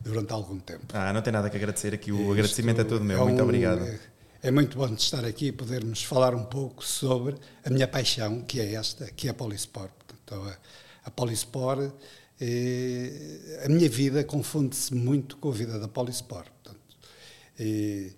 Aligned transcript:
durante 0.00 0.32
algum 0.32 0.60
tempo. 0.60 0.84
Ah, 0.92 1.12
não 1.12 1.20
tem 1.20 1.32
nada 1.32 1.50
que 1.50 1.56
agradecer 1.56 1.92
aqui, 1.92 2.12
o 2.12 2.20
Isto 2.20 2.32
agradecimento 2.32 2.80
é 2.80 2.84
todo 2.84 3.04
meu. 3.04 3.18
É 3.18 3.22
um, 3.22 3.24
muito 3.26 3.42
obrigado. 3.42 3.82
É, 3.82 3.98
é 4.42 4.50
muito 4.50 4.76
bom 4.76 4.92
estar 4.94 5.24
aqui 5.24 5.46
e 5.46 5.52
podermos 5.52 6.02
falar 6.02 6.34
um 6.34 6.44
pouco 6.44 6.84
sobre 6.84 7.36
a 7.64 7.70
minha 7.70 7.86
paixão, 7.86 8.42
que 8.42 8.60
é 8.60 8.74
esta, 8.74 9.06
que 9.12 9.28
é 9.28 9.30
a 9.30 9.34
Polisport. 9.34 9.92
Portanto, 10.04 10.48
a, 10.48 10.58
a 11.06 11.10
Polisport, 11.12 11.92
eh, 12.40 13.62
a 13.64 13.68
minha 13.68 13.88
vida 13.88 14.24
confunde-se 14.24 14.92
muito 14.96 15.36
com 15.36 15.48
a 15.48 15.52
vida 15.52 15.78
da 15.78 15.86
Polisport. 15.86 16.50
Portanto, 16.50 16.96
eh, 17.56 18.10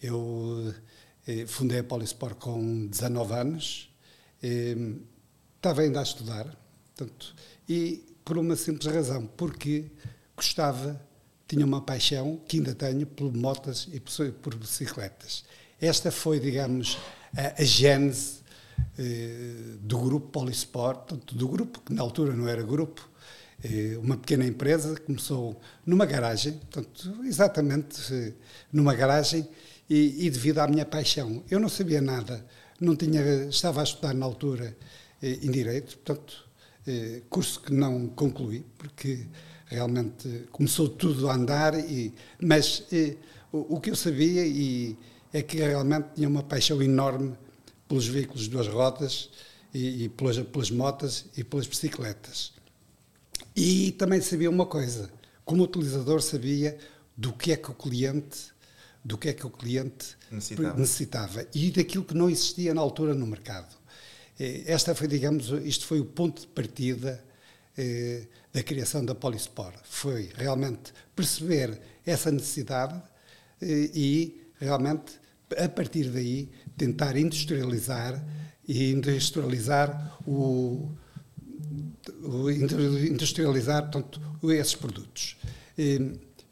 eu 0.00 0.74
eh, 1.26 1.44
fundei 1.46 1.80
a 1.80 1.84
Polisport 1.84 2.38
com 2.38 2.86
19 2.86 3.34
anos, 3.34 3.94
eh, 4.42 4.74
estava 5.56 5.82
ainda 5.82 6.00
a 6.00 6.02
estudar, 6.02 6.56
portanto, 6.96 7.34
e 7.68 8.02
por 8.24 8.38
uma 8.38 8.56
simples 8.56 8.90
razão, 8.90 9.26
porque 9.26 9.90
gostava, 10.34 10.98
tinha 11.46 11.66
uma 11.66 11.82
paixão, 11.82 12.40
que 12.48 12.56
ainda 12.56 12.74
tenho, 12.74 13.06
por 13.06 13.30
motas 13.30 13.86
e 13.92 14.00
por 14.00 14.54
bicicletas. 14.54 15.44
Esta 15.80 16.10
foi, 16.10 16.40
digamos, 16.40 16.98
a, 17.36 17.60
a 17.60 17.64
gênese 17.64 18.40
eh, 18.98 19.76
do 19.80 19.98
grupo 19.98 20.28
Polisport, 20.28 21.12
do 21.32 21.48
grupo 21.48 21.80
que 21.80 21.92
na 21.92 22.02
altura 22.02 22.34
não 22.34 22.48
era 22.48 22.62
grupo, 22.62 23.08
eh, 23.62 23.96
uma 23.98 24.16
pequena 24.16 24.46
empresa 24.46 24.98
começou 25.00 25.60
numa 25.84 26.06
garagem, 26.06 26.54
portanto, 26.54 27.24
exatamente 27.24 28.00
eh, 28.14 28.32
numa 28.72 28.94
garagem, 28.94 29.46
e, 29.88 30.26
e, 30.26 30.30
devido 30.30 30.58
à 30.58 30.66
minha 30.66 30.84
paixão. 30.84 31.44
Eu 31.50 31.60
não 31.60 31.68
sabia 31.68 32.00
nada, 32.00 32.44
não 32.80 32.96
tinha, 32.96 33.20
estava 33.48 33.80
a 33.80 33.84
estudar 33.84 34.14
na 34.14 34.26
altura 34.26 34.76
eh, 35.22 35.38
em 35.42 35.50
Direito, 35.50 35.96
portanto, 35.98 36.46
eh, 36.86 37.22
curso 37.30 37.60
que 37.60 37.72
não 37.72 38.08
concluí, 38.08 38.64
porque 38.76 39.26
realmente 39.66 40.46
começou 40.50 40.88
tudo 40.88 41.28
a 41.28 41.34
andar, 41.34 41.78
e, 41.78 42.12
mas 42.40 42.84
eh, 42.92 43.16
o, 43.52 43.76
o, 43.76 43.80
que 43.80 43.90
eu 43.90 43.96
sabia 43.96 44.44
e 44.46 44.96
é 45.36 45.42
que 45.42 45.58
realmente 45.58 46.08
tinha 46.14 46.28
uma 46.28 46.42
paixão 46.42 46.82
enorme 46.82 47.36
pelos 47.86 48.06
veículos 48.06 48.44
de 48.44 48.50
duas 48.50 48.66
rodas 48.66 49.28
e, 49.72 50.04
e 50.04 50.08
pelas, 50.08 50.38
pelas 50.38 50.70
motas 50.70 51.26
e 51.36 51.44
pelas 51.44 51.66
bicicletas. 51.66 52.52
E 53.54 53.92
também 53.92 54.20
sabia 54.22 54.48
uma 54.48 54.64
coisa, 54.64 55.10
como 55.44 55.62
utilizador 55.62 56.22
sabia 56.22 56.78
do 57.14 57.34
que 57.34 57.52
é 57.52 57.56
que 57.56 57.70
o 57.70 57.74
cliente 57.74 58.54
do 59.04 59.16
que 59.16 59.28
é 59.28 59.32
que 59.32 59.46
o 59.46 59.50
cliente 59.50 60.16
necessitava. 60.32 60.80
necessitava 60.80 61.46
e 61.54 61.70
daquilo 61.70 62.04
que 62.04 62.14
não 62.14 62.28
existia 62.28 62.74
na 62.74 62.80
altura 62.80 63.14
no 63.14 63.24
mercado. 63.24 63.72
Eh, 64.40 64.64
esta 64.66 64.96
foi, 64.96 65.06
digamos, 65.06 65.50
isto 65.64 65.86
foi 65.86 66.00
o 66.00 66.04
ponto 66.04 66.40
de 66.40 66.48
partida 66.48 67.22
eh, 67.78 68.26
da 68.52 68.64
criação 68.64 69.04
da 69.04 69.14
Polispor. 69.14 69.72
Foi 69.84 70.32
realmente 70.34 70.92
perceber 71.14 71.80
essa 72.04 72.32
necessidade 72.32 73.00
eh, 73.62 73.90
e 73.94 74.50
realmente 74.58 75.20
a 75.56 75.68
partir 75.68 76.10
daí, 76.10 76.48
tentar 76.76 77.16
industrializar 77.16 78.24
e 78.66 78.90
industrializar 78.90 80.18
o, 80.26 80.90
o 82.22 82.50
industrializar 82.50 83.90
portanto, 83.90 84.20
esses 84.50 84.74
produtos. 84.74 85.36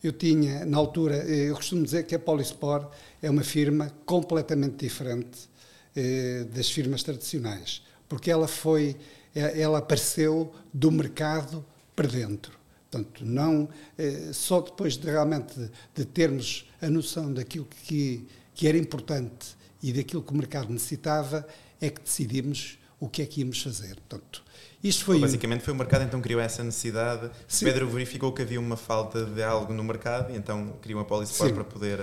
Eu 0.03 0.13
tinha, 0.13 0.65
na 0.67 0.77
altura, 0.77 1.17
eu 1.25 1.57
costumo 1.57 1.83
dizer 1.83 2.05
que 2.05 2.15
a 2.15 2.19
Polispor 2.19 2.91
é 3.23 3.31
uma 3.31 3.43
firma 3.43 3.91
completamente 4.05 4.77
diferente 4.77 5.49
eh, 5.97 6.47
das 6.55 6.71
firmas 6.71 7.03
tradicionais, 7.03 7.83
porque 8.09 8.31
ela 8.31 8.47
foi, 8.47 8.97
ela 9.35 9.79
apareceu 9.79 10.53
do 10.73 10.93
mercado 10.93 11.65
para 11.97 12.07
dentro. 12.07 12.53
Portanto, 12.91 13.25
não 13.25 13.69
eh, 13.97 14.31
só 14.33 14.61
depois 14.61 14.97
de 14.97 15.11
realmente 15.11 15.71
de 15.95 16.05
termos 16.05 16.69
a 16.81 16.89
noção 16.89 17.33
daquilo 17.33 17.67
que 17.87 18.27
que 18.55 18.67
era 18.69 18.79
importante 18.79 19.57
e 19.83 19.93
daquilo 19.93 20.23
que 20.23 20.33
o 20.33 20.37
mercado 20.37 20.73
necessitava, 20.73 21.47
é 21.81 21.91
que 21.91 22.01
decidimos 22.01 22.79
o 22.99 23.09
que 23.09 23.21
é 23.21 23.27
que 23.27 23.41
íamos 23.41 23.61
fazer. 23.61 23.97
Portanto, 23.97 24.43
isto 24.83 25.05
foi 25.05 25.19
Basicamente 25.19 25.63
foi 25.63 25.75
o 25.75 25.77
mercado 25.77 26.05
então 26.05 26.21
criou 26.21 26.41
essa 26.41 26.63
necessidade. 26.63 27.31
Sim. 27.47 27.67
Pedro 27.67 27.89
verificou 27.89 28.33
que 28.33 28.43
havia 28.43 28.61
uma 28.61 28.77
falta 28.77 29.25
de 29.25 29.43
algo 29.43 29.73
no 29.73 29.85
mercado 29.85 30.33
e 30.33 30.37
então 30.37 30.75
criou 30.81 31.01
uma 31.01 31.07
Polisport 31.07 31.53
para 31.53 31.65
poder 31.65 32.01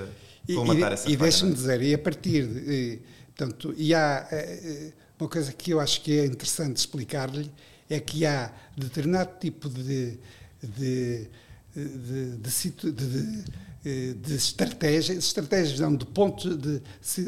colmatar 0.54 0.92
e, 0.92 0.94
essa 0.94 1.10
E, 1.10 1.14
e 1.14 1.18
deixe-me 1.18 1.54
dizer, 1.54 1.82
e 1.82 1.94
a 1.94 1.98
partir 1.98 2.46
de, 2.46 3.00
portanto, 3.36 3.74
e 3.78 3.94
há 3.94 4.28
eh, 4.32 4.60
eh, 4.64 4.94
uma 5.20 5.30
coisa 5.30 5.52
que 5.54 5.72
eu 5.72 5.80
acho 5.80 6.02
que 6.02 6.20
é 6.20 6.26
interessante 6.26 6.78
explicar-lhe, 6.78 7.52
é 7.90 8.00
que 8.00 8.26
há 8.26 8.52
determinado 8.78 9.40
tipo 9.40 9.70
de, 9.70 10.18
de, 10.62 11.28
de, 11.76 12.38
de, 12.38 12.92
de 12.92 13.40
eh, 13.40 13.44
de 13.84 14.36
estratégias, 14.36 15.18
estratégias 15.18 15.80
não, 15.80 15.96
de 15.96 16.06
pontos 16.06 16.56
de 16.56 16.82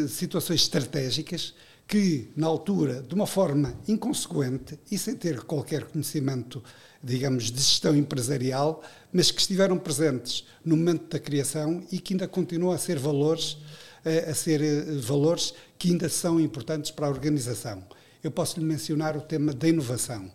situações 0.07 0.61
estratégicas 0.61 1.53
que, 1.88 2.31
na 2.35 2.47
altura, 2.47 3.01
de 3.01 3.13
uma 3.13 3.27
forma 3.27 3.73
inconsequente 3.88 4.79
e 4.89 4.97
sem 4.97 5.15
ter 5.15 5.41
qualquer 5.41 5.85
conhecimento, 5.85 6.63
digamos, 7.03 7.51
de 7.51 7.59
gestão 7.59 7.95
empresarial, 7.95 8.81
mas 9.11 9.31
que 9.31 9.41
estiveram 9.41 9.77
presentes 9.77 10.45
no 10.63 10.77
momento 10.77 11.09
da 11.09 11.19
criação 11.19 11.83
e 11.91 12.00
que 12.00 12.13
ainda 12.13 12.27
continuam 12.27 12.73
a 12.73 12.77
ser 12.77 12.97
valores, 12.97 13.57
eh, 14.05 14.29
a 14.29 14.33
ser 14.33 14.61
eh, 14.61 14.81
valores 15.01 15.53
que 15.77 15.89
ainda 15.89 16.07
são 16.07 16.39
importantes 16.39 16.91
para 16.91 17.07
a 17.07 17.09
organização. 17.09 17.83
Eu 18.23 18.31
posso 18.31 18.59
lhe 18.59 18.65
mencionar 18.65 19.17
o 19.17 19.21
tema 19.21 19.53
da 19.53 19.67
inovação. 19.67 20.31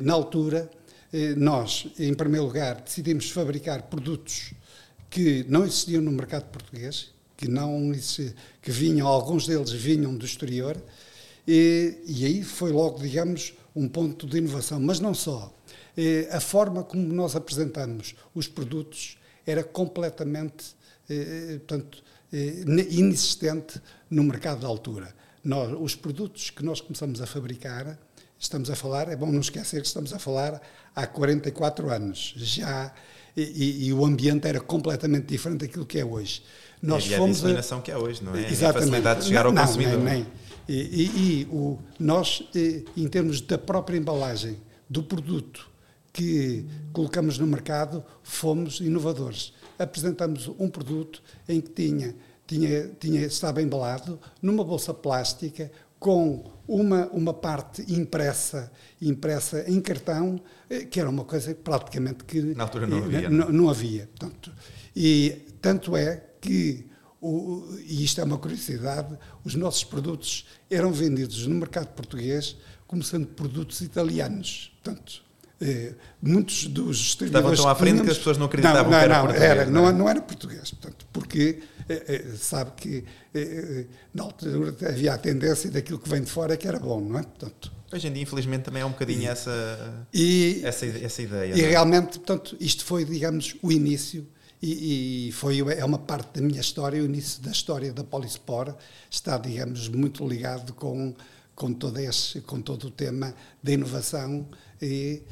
Na 0.00 0.12
altura, 0.12 0.70
nós, 1.36 1.86
em 1.98 2.14
primeiro 2.14 2.46
lugar, 2.46 2.80
decidimos 2.80 3.30
fabricar 3.30 3.82
produtos 3.82 4.54
que 5.12 5.46
não 5.48 5.64
existiam 5.64 6.02
no 6.02 6.10
mercado 6.10 6.50
português, 6.50 7.12
que 7.36 7.46
não 7.46 7.92
que 8.60 8.70
vinham, 8.72 9.06
alguns 9.06 9.46
deles 9.46 9.70
vinham 9.70 10.16
do 10.16 10.26
exterior, 10.26 10.76
e, 11.46 11.98
e 12.04 12.26
aí 12.26 12.42
foi 12.42 12.72
logo, 12.72 12.98
digamos, 12.98 13.54
um 13.76 13.88
ponto 13.88 14.26
de 14.26 14.38
inovação. 14.38 14.80
Mas 14.80 14.98
não 14.98 15.14
só. 15.14 15.54
A 16.30 16.40
forma 16.40 16.82
como 16.82 17.02
nós 17.12 17.36
apresentamos 17.36 18.14
os 18.34 18.48
produtos 18.48 19.18
era 19.46 19.62
completamente 19.62 20.74
eh, 21.08 21.58
portanto, 21.66 22.02
eh, 22.32 22.64
inexistente 22.90 23.80
no 24.08 24.22
mercado 24.24 24.60
da 24.60 24.68
altura. 24.68 25.14
Nós, 25.44 25.76
os 25.78 25.94
produtos 25.94 26.50
que 26.50 26.64
nós 26.64 26.80
começamos 26.80 27.20
a 27.20 27.26
fabricar, 27.26 27.98
estamos 28.38 28.70
a 28.70 28.76
falar, 28.76 29.08
é 29.08 29.16
bom 29.16 29.30
não 29.30 29.40
esquecer 29.40 29.80
que 29.80 29.86
estamos 29.86 30.12
a 30.12 30.18
falar 30.18 30.60
há 30.94 31.06
44 31.06 31.90
anos, 31.90 32.34
já, 32.36 32.94
e, 33.36 33.86
e 33.86 33.92
o 33.92 34.04
ambiente 34.04 34.46
era 34.46 34.60
completamente 34.60 35.26
diferente 35.26 35.60
daquilo 35.60 35.86
que 35.86 35.98
é 35.98 36.04
hoje. 36.04 36.42
Nós 36.80 37.06
e 37.06 37.10
fomos 37.10 37.30
a 37.30 37.40
disseminação 37.40 37.80
que 37.80 37.90
é 37.90 37.96
hoje, 37.96 38.22
não 38.24 38.34
é? 38.34 38.40
Exatamente. 38.50 38.64
A 38.64 38.72
facilidade 38.80 39.20
de 39.20 39.26
chegar 39.26 39.44
não, 39.44 39.50
ao 39.50 39.66
consumidor. 39.66 39.98
Nem, 39.98 40.14
nem. 40.14 40.26
E, 40.68 40.74
e, 40.74 41.40
e 41.42 41.48
o, 41.50 41.78
nós, 41.98 42.42
em 42.96 43.08
termos 43.08 43.40
da 43.40 43.58
própria 43.58 43.96
embalagem 43.96 44.58
do 44.88 45.02
produto 45.02 45.70
que 46.12 46.66
colocamos 46.92 47.38
no 47.38 47.46
mercado, 47.46 48.04
fomos 48.22 48.80
inovadores. 48.80 49.52
Apresentamos 49.78 50.48
um 50.58 50.68
produto 50.68 51.22
em 51.48 51.60
que 51.60 51.70
tinha, 51.70 52.14
tinha, 52.46 52.90
tinha, 53.00 53.24
estava 53.24 53.62
embalado 53.62 54.20
numa 54.40 54.62
bolsa 54.62 54.92
plástica 54.92 55.70
com 56.02 56.42
uma, 56.66 57.06
uma 57.08 57.32
parte 57.32 57.84
impressa, 57.92 58.72
impressa 59.00 59.64
em 59.70 59.80
cartão, 59.80 60.40
eh, 60.68 60.84
que 60.84 60.98
era 60.98 61.08
uma 61.08 61.24
coisa 61.24 61.54
praticamente 61.54 62.24
que 62.24 62.42
na 62.42 62.64
altura 62.64 62.88
não 62.88 62.98
havia. 63.04 63.30
Não, 63.30 63.52
não 63.52 63.70
havia. 63.70 64.08
Portanto, 64.08 64.52
e 64.94 65.46
tanto 65.60 65.96
é 65.96 66.16
que 66.40 66.84
o, 67.20 67.68
e 67.86 68.02
isto 68.02 68.20
é 68.20 68.24
uma 68.24 68.36
curiosidade, 68.36 69.16
os 69.44 69.54
nossos 69.54 69.84
produtos 69.84 70.44
eram 70.68 70.92
vendidos 70.92 71.46
no 71.46 71.54
mercado 71.54 71.86
português 71.94 72.56
como 72.84 73.00
sendo 73.02 73.28
produtos 73.28 73.80
italianos. 73.80 74.76
Portanto, 74.82 75.22
eh, 75.62 75.94
muitos 76.20 76.66
dos 76.66 76.98
distribuidores... 76.98 77.58
Estavam 77.58 77.64
tão 77.64 77.68
à 77.70 77.74
frente 77.74 77.92
tínhamos, 77.92 78.06
que 78.06 78.12
as 78.12 78.18
pessoas 78.18 78.36
não 78.36 78.46
acreditavam 78.46 78.82
não, 78.82 78.90
não, 78.90 78.98
que 78.98 79.04
era 79.04 79.14
não, 79.14 79.26
português. 79.26 79.50
Era, 79.50 79.66
não, 79.66 79.88
é? 79.88 79.92
não 79.92 80.08
era 80.08 80.20
português, 80.20 80.70
portanto, 80.72 81.06
porque 81.12 81.60
eh, 81.88 82.04
eh, 82.08 82.36
sabe 82.36 82.72
que 82.76 83.04
eh, 83.32 83.86
na 84.12 84.24
altura 84.24 84.74
havia 84.88 85.14
a 85.14 85.18
tendência 85.18 85.70
daquilo 85.70 86.00
que 86.00 86.08
vem 86.08 86.22
de 86.22 86.30
fora 86.30 86.56
que 86.56 86.66
era 86.66 86.80
bom, 86.80 87.00
não 87.00 87.18
é? 87.18 87.22
Portanto, 87.22 87.72
Hoje 87.92 88.08
em 88.08 88.12
dia, 88.12 88.22
infelizmente, 88.22 88.62
também 88.62 88.80
é 88.80 88.86
um 88.86 88.90
bocadinho 88.90 89.20
e, 89.20 89.26
essa, 89.26 90.06
e, 90.14 90.62
essa, 90.64 90.86
essa 90.86 91.20
ideia. 91.20 91.54
E 91.54 91.60
é? 91.60 91.68
realmente, 91.68 92.18
portanto, 92.18 92.56
isto 92.58 92.86
foi, 92.86 93.04
digamos, 93.04 93.54
o 93.62 93.70
início 93.70 94.26
e, 94.62 95.28
e, 95.28 95.32
foi 95.32 95.58
é 95.58 95.84
uma 95.84 95.98
parte 95.98 96.40
da 96.40 96.46
minha 96.46 96.60
história, 96.60 97.02
o 97.02 97.04
início 97.04 97.42
da 97.42 97.50
história 97.50 97.92
da 97.92 98.02
Polispor 98.02 98.74
está, 99.10 99.36
digamos, 99.36 99.88
muito 99.88 100.26
ligado 100.26 100.72
com 100.72 101.14
com 101.54 101.72
todo 101.72 101.98
esse, 101.98 102.40
com 102.40 102.60
todo 102.60 102.88
o 102.88 102.90
tema 102.90 103.34
da 103.62 103.72
inovação 103.72 104.48
e, 104.80 105.22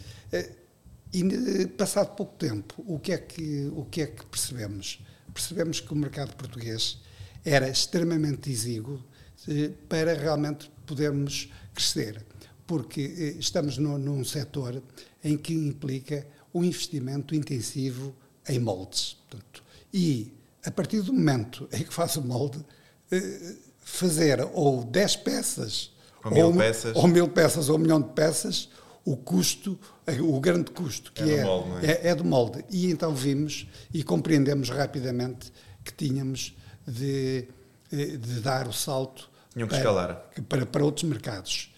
e 1.12 1.66
passado 1.66 2.14
pouco 2.14 2.36
tempo, 2.36 2.82
o 2.86 2.98
que 2.98 3.12
é 3.12 3.18
que 3.18 3.70
o 3.74 3.84
que 3.84 4.02
é 4.02 4.06
que 4.06 4.24
percebemos? 4.26 5.02
Percebemos 5.34 5.80
que 5.80 5.92
o 5.92 5.96
mercado 5.96 6.34
português 6.36 6.98
era 7.44 7.68
extremamente 7.68 8.50
exíguo 8.50 9.02
eh, 9.48 9.70
para 9.88 10.14
realmente 10.14 10.70
podermos 10.86 11.50
crescer, 11.74 12.24
porque 12.66 13.00
eh, 13.00 13.38
estamos 13.38 13.78
no, 13.78 13.98
num 13.98 14.24
setor 14.24 14.82
em 15.24 15.36
que 15.36 15.52
implica 15.54 16.26
um 16.52 16.62
investimento 16.62 17.34
intensivo 17.34 18.14
em 18.48 18.58
moldes. 18.58 19.16
Portanto, 19.28 19.64
e 19.92 20.32
a 20.64 20.70
partir 20.70 21.00
do 21.02 21.12
momento 21.12 21.68
em 21.72 21.82
que 21.82 21.92
faz 21.92 22.16
o 22.16 22.22
molde, 22.22 22.64
eh, 23.10 23.56
fazer 23.78 24.40
ou 24.52 24.84
10 24.84 25.16
peças, 25.16 25.92
ou 26.22 26.30
mil, 26.30 26.46
ou, 26.46 26.54
peças. 26.54 26.96
ou 26.96 27.08
mil 27.08 27.28
peças, 27.28 27.68
ou 27.68 27.76
um 27.76 27.78
milhão 27.78 28.00
de 28.00 28.12
peças, 28.12 28.68
o 29.10 29.16
custo, 29.16 29.78
o 30.20 30.40
grande 30.40 30.70
custo 30.70 31.12
que 31.12 31.22
é, 31.22 31.38
é, 31.38 31.42
do 31.42 31.44
molde, 31.46 31.86
é? 31.86 31.90
É, 31.90 32.08
é 32.08 32.14
do 32.14 32.24
molde. 32.24 32.64
E 32.70 32.90
então 32.90 33.14
vimos 33.14 33.66
e 33.92 34.02
compreendemos 34.04 34.70
rapidamente 34.70 35.52
que 35.84 35.92
tínhamos 35.92 36.54
de, 36.86 37.48
eh, 37.92 38.16
de 38.16 38.40
dar 38.40 38.68
o 38.68 38.72
salto 38.72 39.28
para, 39.68 40.14
para, 40.48 40.66
para, 40.66 40.84
outros 40.84 41.04
mercados. 41.04 41.72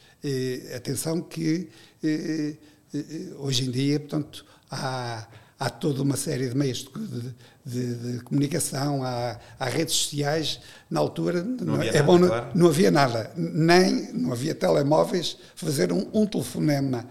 atenção 0.77 1.23
que 1.23 1.71
hoje 3.39 3.65
em 3.67 3.71
dia, 3.71 3.99
portanto, 3.99 4.45
há 4.71 5.27
há 5.63 5.71
toda 5.71 6.03
uma 6.03 6.17
série 6.17 6.49
de 6.49 6.57
meios 6.57 6.85
de, 6.85 7.35
de, 7.65 7.95
de 7.95 8.25
comunicação, 8.25 9.05
há, 9.05 9.39
há, 9.59 9.67
redes 9.67 9.95
sociais. 9.95 10.61
Na 10.91 10.99
altura 10.99 11.43
não 11.45 11.75
havia, 11.75 11.91
é 11.91 11.93
nada, 11.93 12.05
bom, 12.05 12.19
claro. 12.19 12.47
não, 12.53 12.67
havia 12.67 12.91
nada, 12.91 13.31
nem 13.37 14.13
não 14.13 14.33
havia 14.33 14.55
telemóveis. 14.57 15.37
Fazer 15.55 15.93
um, 15.93 16.09
um 16.13 16.27
telefonema 16.27 17.07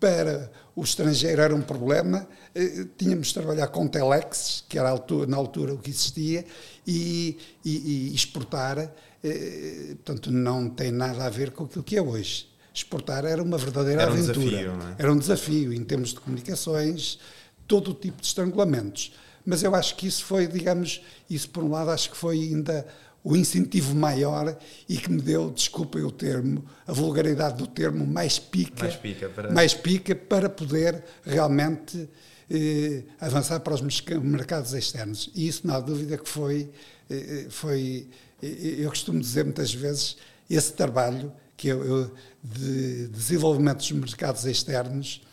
para 0.00 0.50
o 0.74 0.82
estrangeiro 0.82 1.40
era 1.40 1.54
um 1.54 1.62
problema. 1.62 2.26
Eh, 2.54 2.86
tínhamos 2.96 3.28
de 3.28 3.34
trabalhar 3.34 3.68
com 3.68 3.86
telex, 3.86 4.64
que 4.68 4.78
era 4.78 4.90
altura, 4.90 5.26
na 5.26 5.36
altura 5.36 5.74
o 5.74 5.78
que 5.78 5.90
existia, 5.90 6.44
e, 6.86 7.38
e, 7.64 8.10
e 8.10 8.14
exportar. 8.14 8.78
Eh, 9.24 9.94
portanto, 9.96 10.30
não 10.30 10.68
tem 10.68 10.90
nada 10.90 11.24
a 11.24 11.30
ver 11.30 11.50
com 11.50 11.64
aquilo 11.64 11.84
que 11.84 11.96
é 11.96 12.02
hoje 12.02 12.48
exportar 12.76 13.24
era 13.24 13.42
uma 13.42 13.56
verdadeira 13.56 14.02
era 14.02 14.10
um 14.10 14.14
aventura. 14.14 14.34
Desafio, 14.34 14.72
é? 14.72 14.94
Era 14.98 15.12
um 15.12 15.18
desafio 15.18 15.72
em 15.72 15.82
termos 15.82 16.10
de 16.10 16.20
comunicações, 16.20 17.18
todo 17.66 17.92
o 17.92 17.94
tipo 17.94 18.20
de 18.20 18.26
estrangulamentos. 18.26 19.14
Mas 19.46 19.62
eu 19.62 19.74
acho 19.74 19.96
que 19.96 20.06
isso 20.06 20.24
foi, 20.24 20.46
digamos, 20.46 21.00
isso 21.30 21.48
por 21.48 21.62
um 21.62 21.70
lado 21.70 21.90
acho 21.90 22.10
que 22.10 22.16
foi 22.16 22.38
ainda 22.38 22.86
o 23.26 23.36
incentivo 23.36 23.92
maior 23.92 24.56
e 24.88 24.96
que 24.96 25.10
me 25.10 25.20
deu, 25.20 25.50
desculpem 25.50 26.00
o 26.04 26.12
termo, 26.12 26.64
a 26.86 26.92
vulgaridade 26.92 27.56
do 27.56 27.66
termo, 27.66 28.06
mais 28.06 28.38
pica, 28.38 28.84
mais 28.84 28.94
pica 28.94 29.28
para, 29.28 29.52
mais 29.52 29.74
pica 29.74 30.14
para 30.14 30.48
poder 30.48 31.02
realmente 31.24 32.08
eh, 32.48 33.02
avançar 33.20 33.58
para 33.58 33.74
os 33.74 33.80
mercados 33.80 34.72
externos. 34.74 35.28
E 35.34 35.48
isso, 35.48 35.66
não 35.66 35.74
há 35.74 35.80
dúvida 35.80 36.16
que 36.16 36.28
foi, 36.28 36.70
eh, 37.10 37.46
foi 37.50 38.06
eh, 38.40 38.76
eu 38.78 38.90
costumo 38.90 39.18
dizer 39.18 39.42
muitas 39.42 39.74
vezes, 39.74 40.16
esse 40.48 40.72
trabalho 40.74 41.32
que 41.56 41.66
eu, 41.66 41.84
eu 41.84 42.14
de 42.44 43.08
desenvolvimento 43.08 43.78
dos 43.78 43.90
mercados 43.90 44.44
externos 44.44 45.25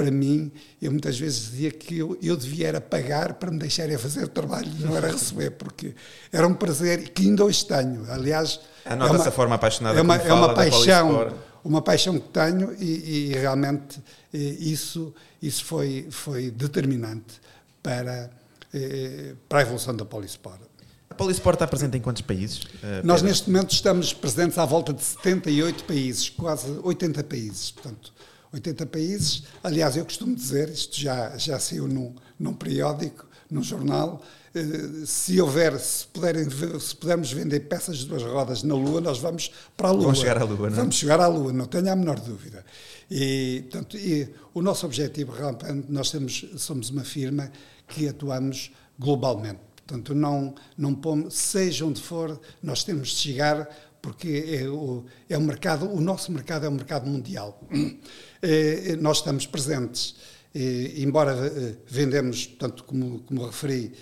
para 0.00 0.10
mim, 0.10 0.50
eu 0.80 0.90
muitas 0.90 1.18
vezes 1.18 1.50
dizia 1.50 1.70
que 1.70 1.98
eu, 1.98 2.16
eu 2.22 2.34
devia 2.34 2.68
era 2.68 2.80
pagar 2.80 3.34
para 3.34 3.50
me 3.50 3.58
deixarem 3.58 3.98
fazer 3.98 4.24
o 4.24 4.28
trabalho, 4.28 4.72
não 4.78 4.96
era 4.96 5.12
receber, 5.12 5.50
porque 5.50 5.94
era 6.32 6.48
um 6.48 6.54
prazer 6.54 7.10
que 7.10 7.20
ainda 7.20 7.44
hoje 7.44 7.66
tenho. 7.66 8.10
Aliás, 8.10 8.60
é 8.82 8.94
essa 9.14 9.30
forma 9.30 9.56
apaixonada 9.56 9.98
é 9.98 10.00
uma, 10.00 10.16
é 10.16 10.32
uma 10.32 10.54
paixão, 10.54 11.34
uma 11.62 11.82
paixão 11.82 12.18
que 12.18 12.30
tenho 12.30 12.74
e, 12.78 13.32
e 13.32 13.32
realmente 13.34 14.02
isso 14.32 15.14
isso 15.42 15.66
foi 15.66 16.06
foi 16.10 16.50
determinante 16.50 17.38
para 17.82 18.30
eh, 18.72 19.34
para 19.50 19.58
a 19.58 19.62
evolução 19.62 19.94
da 19.94 20.06
Polisport. 20.06 20.62
A 21.10 21.14
Polisport 21.14 21.56
está 21.56 21.66
presente 21.66 21.98
em 21.98 22.00
quantos 22.00 22.22
países? 22.22 22.62
Uh, 22.62 23.04
Nós 23.04 23.20
neste 23.20 23.50
momento 23.50 23.72
estamos 23.72 24.14
presentes 24.14 24.56
à 24.56 24.64
volta 24.64 24.94
de 24.94 25.02
78 25.02 25.84
países, 25.84 26.30
quase 26.30 26.70
80 26.82 27.22
países, 27.24 27.70
portanto 27.70 28.14
80 28.52 28.86
países. 28.86 29.44
Aliás, 29.62 29.96
eu 29.96 30.04
costumo 30.04 30.34
dizer, 30.34 30.68
isto 30.68 30.98
já, 31.00 31.36
já 31.36 31.58
saiu 31.58 31.86
num, 31.86 32.14
num 32.38 32.52
periódico, 32.52 33.26
num 33.50 33.62
jornal, 33.62 34.22
eh, 34.54 35.04
se 35.06 35.40
houver, 35.40 35.78
se, 35.78 36.06
puderem, 36.06 36.46
se 36.80 36.96
pudermos 36.96 37.32
vender 37.32 37.60
peças 37.60 37.98
de 37.98 38.06
duas 38.06 38.22
rodas 38.22 38.62
na 38.62 38.74
Lua, 38.74 39.00
nós 39.00 39.18
vamos 39.18 39.50
para 39.76 39.88
a 39.88 39.92
Lua. 39.92 40.04
Vamos 40.04 40.18
chegar 40.18 40.38
à 40.38 40.44
Lua, 40.44 40.70
não 40.70 40.76
é? 40.76 40.80
Vamos 40.80 40.94
chegar 40.96 41.20
à 41.20 41.26
Lua, 41.26 41.52
não 41.52 41.66
tenho 41.66 41.90
a 41.90 41.96
menor 41.96 42.18
dúvida. 42.20 42.64
E, 43.10 43.64
portanto, 43.70 43.96
e 43.96 44.28
o 44.54 44.62
nosso 44.62 44.86
objetivo, 44.86 45.32
realmente, 45.32 45.86
nós 45.88 46.10
temos, 46.10 46.46
somos 46.56 46.90
uma 46.90 47.04
firma 47.04 47.50
que 47.86 48.08
atuamos 48.08 48.72
globalmente. 48.98 49.60
Portanto, 49.86 50.14
não, 50.14 50.54
não 50.78 50.94
pomos, 50.94 51.34
seja 51.34 51.84
onde 51.84 52.00
for, 52.00 52.40
nós 52.62 52.84
temos 52.84 53.08
de 53.08 53.16
chegar 53.16 53.68
porque 54.02 54.58
é 54.60 54.68
o, 54.68 55.04
é 55.28 55.36
o 55.36 55.40
mercado, 55.40 55.90
o 55.90 56.00
nosso 56.00 56.32
mercado 56.32 56.66
é 56.66 56.68
um 56.68 56.72
mercado 56.72 57.08
mundial. 57.08 57.60
Eh, 58.42 58.96
nós 58.98 59.18
estamos 59.18 59.46
presentes, 59.46 60.16
eh, 60.54 60.94
embora 60.96 61.32
eh, 61.32 61.74
vendemos, 61.86 62.46
tanto 62.46 62.84
como, 62.84 63.20
como 63.20 63.44
referi, 63.44 63.92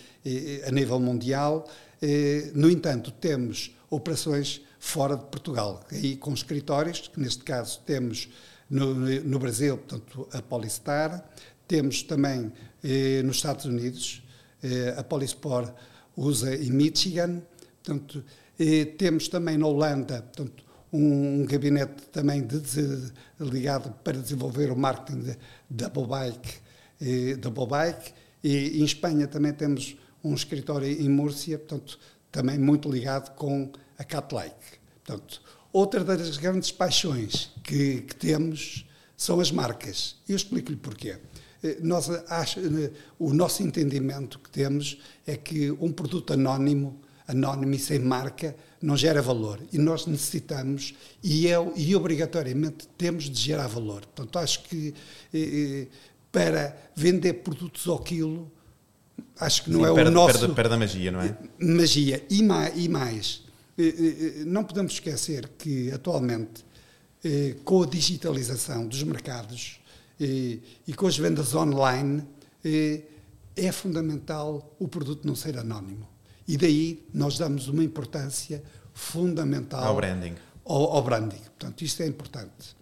a 0.64 0.70
nível 0.70 1.00
mundial, 1.00 1.68
no 2.54 2.70
entanto, 2.70 3.10
temos 3.10 3.74
operações 3.90 4.60
fora 4.78 5.16
de 5.16 5.24
Portugal, 5.24 5.84
aí 5.90 6.16
com 6.16 6.32
escritórios, 6.32 7.08
que 7.08 7.18
neste 7.18 7.42
caso 7.42 7.80
temos 7.84 8.28
no, 8.70 8.94
no 8.94 9.38
Brasil, 9.40 9.76
portanto, 9.78 10.28
a 10.32 10.40
Polistar, 10.40 11.28
temos 11.66 12.04
também 12.04 12.52
nos 13.24 13.36
Estados 13.36 13.64
Unidos, 13.64 14.22
a 14.96 15.02
Polispor 15.02 15.72
usa 16.16 16.54
em 16.54 16.70
Michigan, 16.70 17.42
portanto, 17.82 18.22
e 18.58 18.84
temos 18.84 19.28
também 19.28 19.56
na 19.56 19.66
Holanda 19.66 20.22
portanto, 20.22 20.64
um, 20.92 21.42
um 21.42 21.46
gabinete 21.46 22.02
também 22.12 22.46
de, 22.46 22.60
de, 22.60 23.12
ligado 23.40 23.90
para 24.02 24.18
desenvolver 24.18 24.70
o 24.70 24.76
marketing 24.76 25.34
da 25.70 25.88
Double 25.88 26.06
Bike, 26.06 26.54
eh, 27.00 27.36
Double 27.36 27.66
Bike 27.66 28.12
e 28.42 28.80
em 28.80 28.84
Espanha 28.84 29.26
também 29.26 29.52
temos 29.52 29.96
um 30.22 30.34
escritório 30.34 30.88
em 30.88 31.08
Múrcia, 31.08 31.58
portanto, 31.58 31.98
também 32.30 32.58
muito 32.58 32.90
ligado 32.90 33.34
com 33.34 33.70
a 33.96 34.04
Catlike. 34.04 34.78
Portanto, 35.04 35.42
outra 35.72 36.04
das 36.04 36.36
grandes 36.36 36.70
paixões 36.70 37.50
que, 37.62 38.02
que 38.02 38.16
temos 38.16 38.86
são 39.16 39.40
as 39.40 39.50
marcas. 39.50 40.16
E 40.28 40.32
eu 40.32 40.36
explico-lhe 40.36 40.76
porquê. 40.76 41.18
nós 41.82 42.08
acho, 42.28 42.60
o 43.18 43.32
nosso 43.32 43.62
entendimento 43.62 44.38
que 44.38 44.50
temos 44.50 45.00
é 45.26 45.36
que 45.36 45.70
um 45.72 45.90
produto 45.90 46.32
anónimo, 46.32 47.00
anónimo 47.28 47.74
e 47.74 47.78
sem 47.78 47.98
marca, 47.98 48.56
não 48.82 48.96
gera 48.96 49.22
valor. 49.22 49.60
E 49.70 49.78
nós 49.78 50.06
necessitamos, 50.06 50.94
e, 51.22 51.46
eu, 51.46 51.72
e 51.76 51.94
obrigatoriamente 51.94 52.88
temos 52.96 53.24
de 53.24 53.38
gerar 53.38 53.68
valor. 53.68 54.06
Portanto, 54.06 54.38
acho 54.38 54.64
que 54.64 54.94
para 56.32 56.74
vender 56.96 57.34
produtos 57.34 57.86
ao 57.86 57.98
quilo, 57.98 58.50
acho 59.38 59.64
que 59.64 59.70
não 59.70 59.80
Sim, 59.80 59.90
é 59.90 59.94
perde, 59.94 60.10
o 60.10 60.12
nosso... 60.12 60.38
Perde, 60.38 60.54
perde 60.54 60.74
a 60.74 60.78
magia, 60.78 61.10
não 61.10 61.20
é? 61.20 61.36
Magia. 61.58 62.24
E 62.30 62.42
mais, 62.42 62.72
e 62.76 62.88
mais, 62.88 63.42
não 64.46 64.64
podemos 64.64 64.94
esquecer 64.94 65.50
que 65.58 65.90
atualmente, 65.92 66.64
com 67.64 67.82
a 67.82 67.86
digitalização 67.86 68.86
dos 68.86 69.02
mercados 69.02 69.80
e 70.18 70.92
com 70.96 71.06
as 71.06 71.18
vendas 71.18 71.54
online, 71.54 72.24
é 73.56 73.72
fundamental 73.72 74.74
o 74.78 74.88
produto 74.88 75.26
não 75.26 75.34
ser 75.34 75.58
anónimo. 75.58 76.08
E 76.48 76.56
daí 76.56 77.06
nós 77.12 77.36
damos 77.36 77.68
uma 77.68 77.84
importância 77.84 78.62
fundamental 78.94 79.84
ao 79.84 79.94
branding. 79.94 80.34
Ao, 80.64 80.92
ao 80.94 81.02
branding. 81.02 81.36
Portanto, 81.36 81.82
isto 81.82 82.02
é 82.02 82.06
importante. 82.06 82.76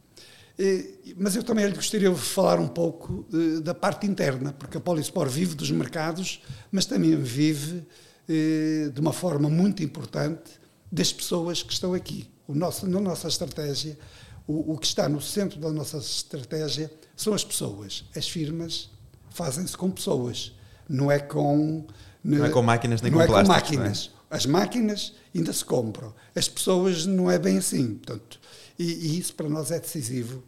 Mas 1.16 1.36
eu 1.36 1.42
também 1.42 1.70
gostaria 1.72 2.08
de 2.08 2.16
falar 2.16 2.58
um 2.58 2.68
pouco 2.68 3.26
da 3.62 3.74
parte 3.74 4.06
interna, 4.06 4.52
porque 4.52 4.78
a 4.78 4.80
Polisport 4.80 5.30
vive 5.30 5.54
dos 5.54 5.70
mercados, 5.70 6.40
mas 6.70 6.86
também 6.86 7.14
vive 7.16 7.84
de 8.26 9.00
uma 9.00 9.12
forma 9.12 9.50
muito 9.50 9.82
importante 9.82 10.52
das 10.90 11.12
pessoas 11.12 11.62
que 11.62 11.72
estão 11.72 11.92
aqui. 11.92 12.30
O 12.46 12.54
nosso, 12.54 12.86
na 12.86 13.00
nossa 13.00 13.28
estratégia, 13.28 13.98
o, 14.46 14.74
o 14.74 14.78
que 14.78 14.86
está 14.86 15.08
no 15.08 15.20
centro 15.20 15.58
da 15.58 15.70
nossa 15.70 15.98
estratégia 15.98 16.90
são 17.16 17.34
as 17.34 17.44
pessoas. 17.44 18.04
As 18.14 18.28
firmas 18.28 18.88
fazem-se 19.30 19.76
com 19.76 19.90
pessoas, 19.90 20.52
não 20.88 21.10
é 21.10 21.18
com 21.18 21.84
não 22.26 22.44
é 22.44 22.50
com 22.50 22.62
máquinas 22.62 23.00
nem 23.00 23.12
com 23.12 23.20
é 23.20 23.26
plásticos. 23.26 23.58
Com 23.58 23.76
máquinas. 23.76 24.10
É? 24.30 24.36
As 24.36 24.46
máquinas 24.46 25.14
ainda 25.34 25.52
se 25.52 25.64
compram. 25.64 26.14
As 26.34 26.48
pessoas 26.48 27.06
não 27.06 27.30
é 27.30 27.38
bem 27.38 27.58
assim. 27.58 27.94
Portanto, 27.94 28.40
e, 28.78 28.84
e 28.84 29.18
isso 29.18 29.34
para 29.34 29.48
nós 29.48 29.70
é 29.70 29.78
decisivo. 29.78 30.42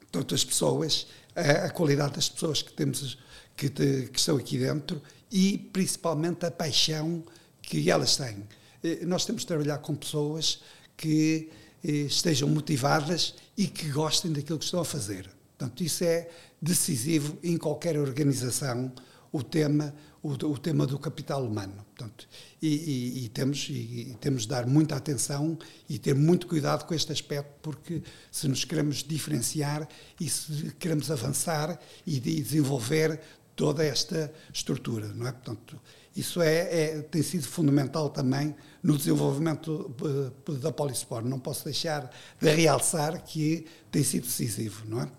Portanto, 0.00 0.34
as 0.34 0.44
pessoas, 0.44 1.06
a, 1.34 1.66
a 1.66 1.70
qualidade 1.70 2.14
das 2.14 2.28
pessoas 2.28 2.62
que 2.62 2.72
temos, 2.72 3.18
que, 3.56 3.68
te, 3.68 4.08
que 4.12 4.18
estão 4.18 4.36
aqui 4.36 4.58
dentro 4.58 5.02
e 5.30 5.58
principalmente 5.58 6.46
a 6.46 6.50
paixão 6.50 7.24
que 7.60 7.90
elas 7.90 8.16
têm. 8.16 8.44
Eh, 8.82 9.04
nós 9.04 9.24
temos 9.24 9.42
de 9.42 9.48
trabalhar 9.48 9.78
com 9.78 9.94
pessoas 9.94 10.62
que 10.96 11.50
eh, 11.84 11.90
estejam 11.90 12.48
motivadas 12.48 13.34
e 13.56 13.66
que 13.66 13.88
gostem 13.90 14.32
daquilo 14.32 14.58
que 14.58 14.64
estão 14.64 14.80
a 14.80 14.84
fazer. 14.84 15.28
Portanto, 15.58 15.82
isso 15.82 16.04
é 16.04 16.28
decisivo 16.62 17.38
em 17.42 17.56
qualquer 17.56 17.98
organização, 17.98 18.92
o 19.32 19.42
tema, 19.42 19.94
o, 20.26 20.52
o 20.52 20.58
tema 20.58 20.86
do 20.86 20.98
capital 20.98 21.44
humano. 21.44 21.84
Portanto, 21.94 22.28
e, 22.60 22.68
e, 22.68 23.24
e 23.24 23.28
temos, 23.28 23.68
e, 23.70 24.16
temos 24.20 24.42
de 24.42 24.48
dar 24.48 24.66
muita 24.66 24.96
atenção 24.96 25.56
e 25.88 25.98
ter 25.98 26.14
muito 26.14 26.46
cuidado 26.46 26.84
com 26.84 26.94
este 26.94 27.12
aspecto, 27.12 27.52
porque 27.62 28.02
se 28.30 28.48
nos 28.48 28.64
queremos 28.64 29.02
diferenciar 29.02 29.88
e 30.20 30.28
se 30.28 30.74
queremos 30.78 31.10
avançar 31.10 31.78
e 32.06 32.18
de 32.18 32.42
desenvolver 32.42 33.20
toda 33.54 33.84
esta 33.84 34.32
estrutura, 34.52 35.08
não 35.14 35.26
é? 35.26 35.32
Portanto, 35.32 35.80
isso 36.14 36.42
é, 36.42 36.56
é, 36.82 37.02
tem 37.02 37.22
sido 37.22 37.46
fundamental 37.46 38.10
também 38.10 38.54
no 38.82 38.96
desenvolvimento 38.96 39.94
eh, 40.48 40.52
da 40.58 40.72
Polisport. 40.72 41.26
Não 41.26 41.38
posso 41.38 41.64
deixar 41.64 42.10
de 42.40 42.50
realçar 42.50 43.22
que 43.22 43.66
tem 43.90 44.02
sido 44.02 44.24
decisivo, 44.24 44.84
não 44.86 45.02
é? 45.02 45.10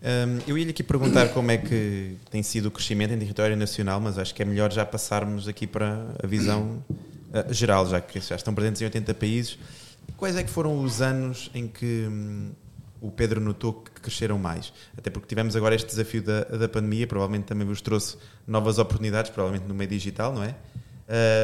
Um, 0.00 0.38
eu 0.46 0.56
ia 0.56 0.70
aqui 0.70 0.82
perguntar 0.82 1.28
como 1.30 1.50
é 1.50 1.58
que 1.58 2.16
tem 2.30 2.42
sido 2.42 2.66
o 2.66 2.70
crescimento 2.70 3.12
em 3.12 3.18
território 3.18 3.56
nacional, 3.56 4.00
mas 4.00 4.16
acho 4.16 4.34
que 4.34 4.42
é 4.42 4.44
melhor 4.44 4.72
já 4.72 4.86
passarmos 4.86 5.48
aqui 5.48 5.66
para 5.66 6.06
a 6.22 6.26
visão 6.26 6.84
uh, 6.88 7.52
geral, 7.52 7.84
já 7.86 8.00
que 8.00 8.20
já 8.20 8.36
estão 8.36 8.54
presentes 8.54 8.80
em 8.80 8.84
80 8.84 9.14
países. 9.14 9.58
Quais 10.16 10.36
é 10.36 10.42
que 10.42 10.50
foram 10.50 10.82
os 10.82 11.02
anos 11.02 11.50
em 11.52 11.66
que 11.66 12.06
um, 12.08 12.50
o 13.00 13.10
Pedro 13.10 13.40
notou 13.40 13.72
que 13.72 14.00
cresceram 14.00 14.38
mais? 14.38 14.72
Até 14.96 15.10
porque 15.10 15.26
tivemos 15.26 15.56
agora 15.56 15.74
este 15.74 15.88
desafio 15.88 16.22
da, 16.22 16.44
da 16.44 16.68
pandemia, 16.68 17.06
provavelmente 17.06 17.46
também 17.46 17.66
vos 17.66 17.80
trouxe 17.80 18.16
novas 18.46 18.78
oportunidades, 18.78 19.30
provavelmente 19.32 19.66
no 19.68 19.74
meio 19.74 19.90
digital, 19.90 20.32
não 20.32 20.44
é? 20.44 20.54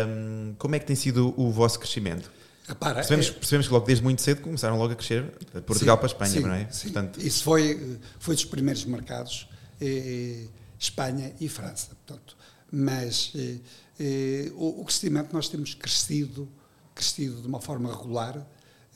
Um, 0.07 0.55
como 0.59 0.75
é 0.77 0.79
que 0.79 0.87
tem 0.87 0.95
sido 0.95 1.35
o 1.37 1.51
vosso 1.51 1.79
crescimento? 1.79 2.31
Repara, 2.67 2.95
percebemos, 2.95 3.29
é... 3.29 3.33
percebemos 3.33 3.67
que 3.67 3.73
logo 3.73 3.87
desde 3.87 4.03
muito 4.03 4.23
cedo 4.23 4.41
começaram 4.41 4.79
logo 4.79 4.93
a 4.93 4.97
crescer 4.97 5.25
de 5.55 5.61
Portugal 5.63 5.97
sim, 5.97 6.01
para 6.01 6.07
a 6.07 6.13
Espanha, 6.13 6.33
sim, 6.33 6.41
não 6.41 6.55
é? 6.55 6.69
Sim. 6.71 6.83
Portanto... 6.93 7.21
Isso 7.21 7.45
foi, 7.45 7.99
foi 8.19 8.35
dos 8.35 8.45
primeiros 8.45 8.85
mercados, 8.85 9.49
eh, 9.81 10.47
Espanha 10.79 11.35
e 11.41 11.49
França. 11.49 11.89
Portanto, 12.07 12.37
mas 12.73 13.33
eh, 13.37 13.57
eh, 14.01 14.53
o, 14.55 14.81
o, 14.81 14.85
crescimento 14.85 15.33
nós 15.33 15.49
temos 15.49 15.75
crescido, 15.75 16.49
crescido 16.95 17.41
de 17.41 17.47
uma 17.47 17.61
forma 17.61 17.91
regular 17.95 18.45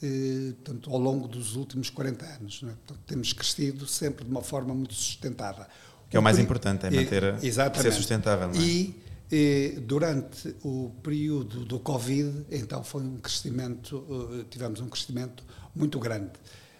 eh, 0.02 0.52
portanto, 0.62 0.90
ao 0.92 0.98
longo 0.98 1.26
dos 1.26 1.56
últimos 1.56 1.90
40 1.90 2.24
anos. 2.24 2.60
É? 2.62 2.66
Portanto, 2.66 3.00
temos 3.06 3.32
crescido 3.32 3.86
sempre 3.86 4.24
de 4.24 4.30
uma 4.30 4.42
forma 4.42 4.74
muito 4.74 4.94
sustentada. 4.94 5.68
Que 6.08 6.16
é 6.16 6.20
o 6.20 6.22
mais 6.22 6.38
importante, 6.38 6.86
é 6.86 6.90
manter, 6.90 7.22
eh, 7.22 7.38
ser 7.40 7.92
sustentável. 7.92 8.48
Não 8.48 8.54
é? 8.54 8.64
E 8.64 9.02
e, 9.30 9.78
durante 9.80 10.56
o 10.62 10.90
período 11.02 11.64
do 11.64 11.78
Covid, 11.78 12.46
então 12.50 12.82
foi 12.82 13.02
um 13.02 13.18
crescimento, 13.18 14.04
eh, 14.40 14.44
tivemos 14.48 14.80
um 14.80 14.88
crescimento 14.88 15.44
muito 15.74 15.98
grande. 15.98 16.32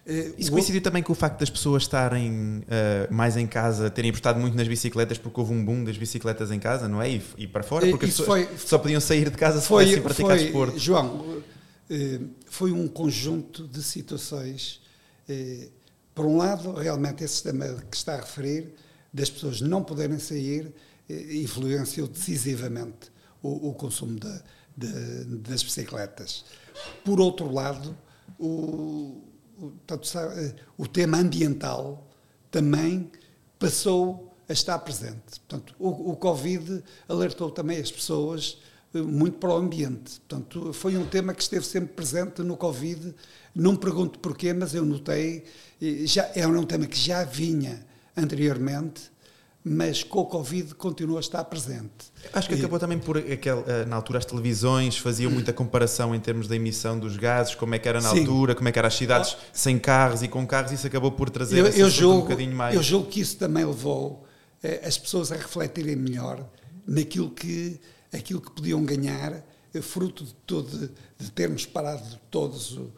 Eh, 0.05 0.33
Isso 0.35 0.51
coincidiu 0.51 0.81
também 0.81 1.03
com 1.03 1.11
o 1.11 1.15
facto 1.15 1.39
das 1.39 1.49
pessoas 1.49 1.83
estarem 1.83 2.31
uh, 2.31 3.13
mais 3.13 3.37
em 3.37 3.45
casa, 3.45 3.91
terem 3.91 4.09
apostado 4.09 4.39
muito 4.39 4.57
nas 4.57 4.67
bicicletas 4.67 5.19
porque 5.19 5.39
houve 5.39 5.53
um 5.53 5.63
boom 5.63 5.83
das 5.83 5.95
bicicletas 5.95 6.49
em 6.49 6.59
casa, 6.59 6.87
não 6.87 6.99
é? 6.99 7.11
E, 7.11 7.21
e 7.37 7.47
para 7.47 7.61
fora, 7.61 7.85
porque 7.87 8.07
Isso 8.07 8.23
as 8.23 8.27
pessoas 8.27 8.47
foi, 8.47 8.57
só 8.67 8.79
podiam 8.79 8.99
sair 8.99 9.29
de 9.29 9.37
casa 9.37 9.61
se 9.61 9.67
foi, 9.67 9.85
fossem 9.85 10.01
praticar 10.01 10.37
foi, 10.37 10.43
desporto. 10.45 10.79
João, 10.79 11.43
foi 12.47 12.71
um 12.71 12.87
conjunto 12.87 13.67
de 13.67 13.83
situações. 13.83 14.81
Por 16.15 16.25
um 16.25 16.37
lado, 16.37 16.73
realmente 16.73 17.23
esse 17.23 17.33
sistema 17.33 17.65
que 17.89 17.95
está 17.95 18.15
a 18.15 18.17
referir, 18.17 18.73
das 19.13 19.29
pessoas 19.29 19.61
não 19.61 19.83
poderem 19.83 20.19
sair, 20.19 20.73
influenciou 21.09 22.07
decisivamente 22.07 23.11
o, 23.41 23.69
o 23.69 23.73
consumo 23.73 24.19
de, 24.19 24.41
de, 24.77 25.25
das 25.37 25.63
bicicletas. 25.63 26.45
Por 27.03 27.19
outro 27.19 27.51
lado, 27.51 27.97
o, 28.37 29.23
o, 29.57 29.71
o 30.77 30.87
tema 30.87 31.17
ambiental 31.17 32.07
também 32.51 33.11
passou 33.57 34.35
a 34.47 34.53
estar 34.53 34.79
presente. 34.79 35.39
Portanto, 35.47 35.75
o, 35.77 36.11
o 36.11 36.15
Covid 36.15 36.83
alertou 37.07 37.51
também 37.51 37.79
as 37.79 37.91
pessoas 37.91 38.59
eh, 38.93 39.01
muito 39.01 39.37
para 39.37 39.49
o 39.49 39.57
ambiente. 39.57 40.19
Portanto, 40.21 40.73
foi 40.73 40.97
um 40.97 41.05
tema 41.05 41.33
que 41.33 41.41
esteve 41.41 41.65
sempre 41.65 41.93
presente 41.93 42.41
no 42.41 42.57
Covid. 42.57 43.13
Não 43.53 43.73
me 43.73 43.77
pergunto 43.77 44.19
porquê, 44.19 44.53
mas 44.53 44.73
eu 44.73 44.85
notei, 44.85 45.43
já, 46.05 46.31
era 46.33 46.49
um 46.49 46.65
tema 46.65 46.87
que 46.87 46.97
já 46.97 47.23
vinha 47.23 47.85
anteriormente 48.15 49.11
mas 49.63 50.03
com 50.03 50.19
o 50.19 50.25
Covid 50.25 50.73
continua 50.75 51.17
a 51.17 51.21
estar 51.21 51.43
presente. 51.43 52.11
Acho 52.31 52.47
que 52.47 52.55
acabou 52.55 52.79
também 52.79 52.97
por 52.97 53.17
aquele, 53.17 53.63
eh, 53.67 53.85
na 53.85 53.95
altura 53.95 54.19
as 54.19 54.25
televisões 54.25 54.97
faziam 54.97 55.29
muita 55.29 55.51
comparação 55.51 56.15
em 56.15 56.19
termos 56.19 56.47
da 56.47 56.55
emissão 56.55 56.97
dos 56.97 57.17
gases, 57.17 57.55
como 57.55 57.75
é 57.75 57.79
que 57.79 57.87
era 57.87 58.01
na 58.01 58.09
Sim. 58.09 58.19
altura, 58.19 58.55
como 58.55 58.69
é 58.69 58.71
que 58.71 58.79
eram 58.79 58.87
as 58.87 58.95
cidades 58.95 59.35
sem 59.51 59.77
carros 59.77 60.23
e 60.23 60.27
com 60.27 60.47
carros, 60.47 60.71
isso 60.71 60.87
acabou 60.87 61.11
por 61.11 61.29
trazer 61.29 61.59
eu, 61.59 61.67
eu 61.67 61.89
julgo, 61.89 62.19
um 62.19 62.21
bocadinho 62.21 62.55
mais. 62.55 62.73
Eu 62.73 62.81
julgo 62.81 63.07
que 63.07 63.19
isso 63.19 63.37
também 63.37 63.65
levou 63.65 64.25
eh, 64.63 64.81
as 64.83 64.97
pessoas 64.97 65.31
a 65.31 65.35
refletirem 65.35 65.95
melhor 65.95 66.45
naquilo 66.87 67.29
que, 67.29 67.79
aquilo 68.13 68.41
que 68.41 68.51
podiam 68.51 68.83
ganhar, 68.83 69.43
eh, 69.73 69.81
fruto 69.81 70.23
de, 70.23 70.33
todo, 70.45 70.89
de 71.17 71.31
termos 71.31 71.65
parado 71.65 72.19
todos, 72.31 72.71
uh, 72.71 72.91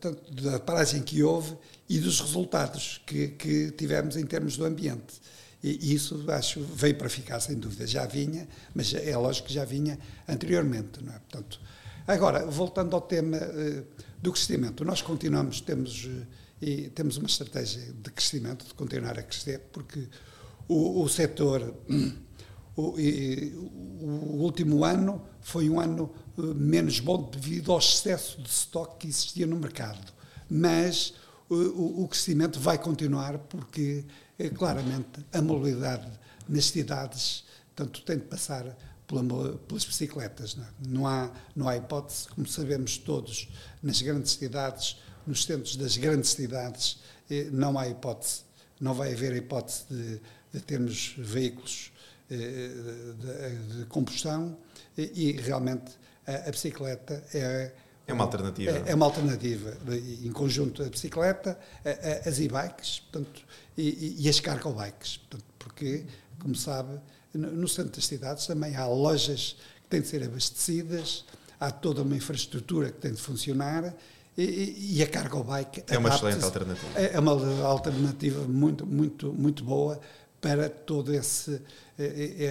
tanto 0.00 0.32
da 0.34 0.60
paragem 0.60 1.02
que 1.02 1.22
houve 1.22 1.56
e 1.88 1.98
dos 1.98 2.20
resultados 2.20 3.00
que, 3.04 3.28
que 3.28 3.70
tivemos 3.72 4.16
em 4.16 4.24
termos 4.24 4.56
do 4.56 4.64
ambiente. 4.64 5.20
E 5.62 5.94
isso, 5.94 6.24
acho, 6.28 6.60
veio 6.60 6.96
para 6.96 7.08
ficar, 7.08 7.38
sem 7.38 7.56
dúvida. 7.56 7.86
Já 7.86 8.04
vinha, 8.04 8.48
mas 8.74 8.92
é 8.94 9.16
lógico 9.16 9.46
que 9.46 9.54
já 9.54 9.64
vinha 9.64 9.96
anteriormente, 10.28 11.02
não 11.02 11.12
é? 11.12 11.18
Portanto, 11.20 11.60
agora, 12.06 12.44
voltando 12.46 12.96
ao 12.96 13.00
tema 13.00 13.36
uh, 13.36 13.84
do 14.20 14.32
crescimento, 14.32 14.84
nós 14.84 15.02
continuamos, 15.02 15.60
temos, 15.60 16.04
uh, 16.04 16.26
e 16.60 16.88
temos 16.90 17.16
uma 17.16 17.28
estratégia 17.28 17.80
de 17.92 18.10
crescimento, 18.10 18.66
de 18.66 18.74
continuar 18.74 19.16
a 19.16 19.22
crescer, 19.22 19.60
porque 19.72 20.08
o, 20.66 21.00
o 21.00 21.08
setor, 21.08 21.72
o, 22.74 22.98
e, 22.98 23.54
o, 23.54 24.42
último 24.42 24.84
ano 24.84 25.22
foi 25.40 25.70
um 25.70 25.78
ano 25.78 26.12
uh, 26.36 26.42
menos 26.56 26.98
bom 26.98 27.30
devido 27.30 27.70
ao 27.70 27.78
excesso 27.78 28.42
de 28.42 28.48
estoque 28.48 28.98
que 28.98 29.06
existia 29.06 29.46
no 29.46 29.56
mercado. 29.56 30.12
Mas 30.50 31.14
o, 31.48 32.02
o 32.02 32.08
crescimento 32.08 32.58
vai 32.58 32.78
continuar 32.78 33.38
porque 33.38 34.04
claramente 34.56 35.24
a 35.32 35.40
mobilidade 35.40 36.08
nas 36.48 36.66
cidades, 36.66 37.44
tanto 37.74 38.02
tem 38.02 38.18
de 38.18 38.24
passar 38.24 38.76
pela, 39.06 39.22
pelas 39.58 39.84
bicicletas. 39.84 40.56
Não, 40.56 40.64
é? 40.64 40.68
não, 40.86 41.06
há, 41.06 41.30
não 41.54 41.68
há 41.68 41.76
hipótese, 41.76 42.28
como 42.28 42.46
sabemos 42.46 42.98
todos, 42.98 43.48
nas 43.82 44.02
grandes 44.02 44.32
cidades, 44.32 44.96
nos 45.26 45.44
centros 45.44 45.76
das 45.76 45.96
grandes 45.96 46.30
cidades, 46.30 46.98
eh, 47.30 47.48
não 47.50 47.78
há 47.78 47.88
hipótese 47.88 48.42
não 48.82 48.94
vai 48.94 49.12
haver 49.12 49.32
hipótese 49.36 49.84
de, 49.88 50.20
de 50.52 50.60
termos 50.60 51.14
veículos 51.16 51.92
eh, 52.28 52.36
de, 52.36 53.78
de, 53.78 53.86
combustão 53.86 54.58
e, 54.98 55.28
e 55.28 55.32
realmente 55.40 55.92
a, 56.26 56.48
a, 56.48 56.50
bicicleta 56.50 57.22
é 57.32 57.72
é 58.06 58.12
uma 58.12 58.24
alternativa. 58.24 58.70
É, 58.70 58.90
é 58.90 58.94
uma 58.94 59.06
alternativa. 59.06 59.76
Em 60.22 60.32
conjunto 60.32 60.82
a 60.82 60.88
bicicleta, 60.88 61.58
a, 61.84 61.88
a, 61.88 62.28
as 62.28 62.38
e-bikes 62.38 63.00
portanto, 63.00 63.42
e, 63.76 64.16
e, 64.20 64.28
as 64.28 64.40
cargo 64.40 64.72
bikes. 64.72 65.18
Portanto, 65.18 65.44
porque, 65.58 66.04
como 66.38 66.54
sabe, 66.54 66.98
no 67.34 67.68
centro 67.68 67.92
das 67.92 68.06
cidades 68.06 68.46
também 68.46 68.76
há 68.76 68.86
lojas 68.86 69.56
que 69.82 69.88
têm 69.88 70.00
de 70.00 70.08
ser 70.08 70.22
abastecidas, 70.22 71.24
há 71.58 71.70
toda 71.70 72.02
uma 72.02 72.16
infraestrutura 72.16 72.90
que 72.90 72.98
tem 72.98 73.12
de 73.12 73.20
funcionar 73.20 73.94
e, 74.36 74.96
e 74.96 75.02
a 75.02 75.06
cargo 75.06 75.44
bike 75.44 75.84
é 75.88 75.98
uma 75.98 76.08
excelente 76.08 76.42
alternativa. 76.42 76.98
É 76.98 77.18
uma 77.18 77.32
alternativa 77.66 78.42
muito, 78.48 78.86
muito, 78.86 79.32
muito 79.32 79.62
boa 79.62 80.00
para 80.42 80.68
todo 80.68 81.14
esse 81.14 81.62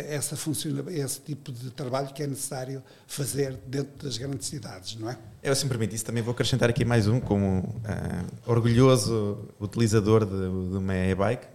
essa 0.09 0.37
funciona 0.37 0.83
esse 0.91 1.19
tipo 1.19 1.51
de 1.51 1.71
trabalho 1.71 2.07
que 2.13 2.23
é 2.23 2.27
necessário 2.27 2.81
fazer 3.05 3.59
dentro 3.67 4.05
das 4.05 4.17
grandes 4.17 4.47
cidades, 4.47 4.95
não 4.95 5.09
é? 5.09 5.17
Eu, 5.43 5.53
se 5.53 5.65
me 5.65 5.87
também 5.99 6.23
vou 6.23 6.31
acrescentar 6.31 6.69
aqui 6.69 6.85
mais 6.85 7.07
um, 7.07 7.19
como 7.19 7.59
uh, 7.59 8.49
orgulhoso 8.49 9.49
utilizador 9.59 10.25
de, 10.25 10.31
de 10.31 10.77
uma 10.77 10.95
e-bike. 10.95 11.47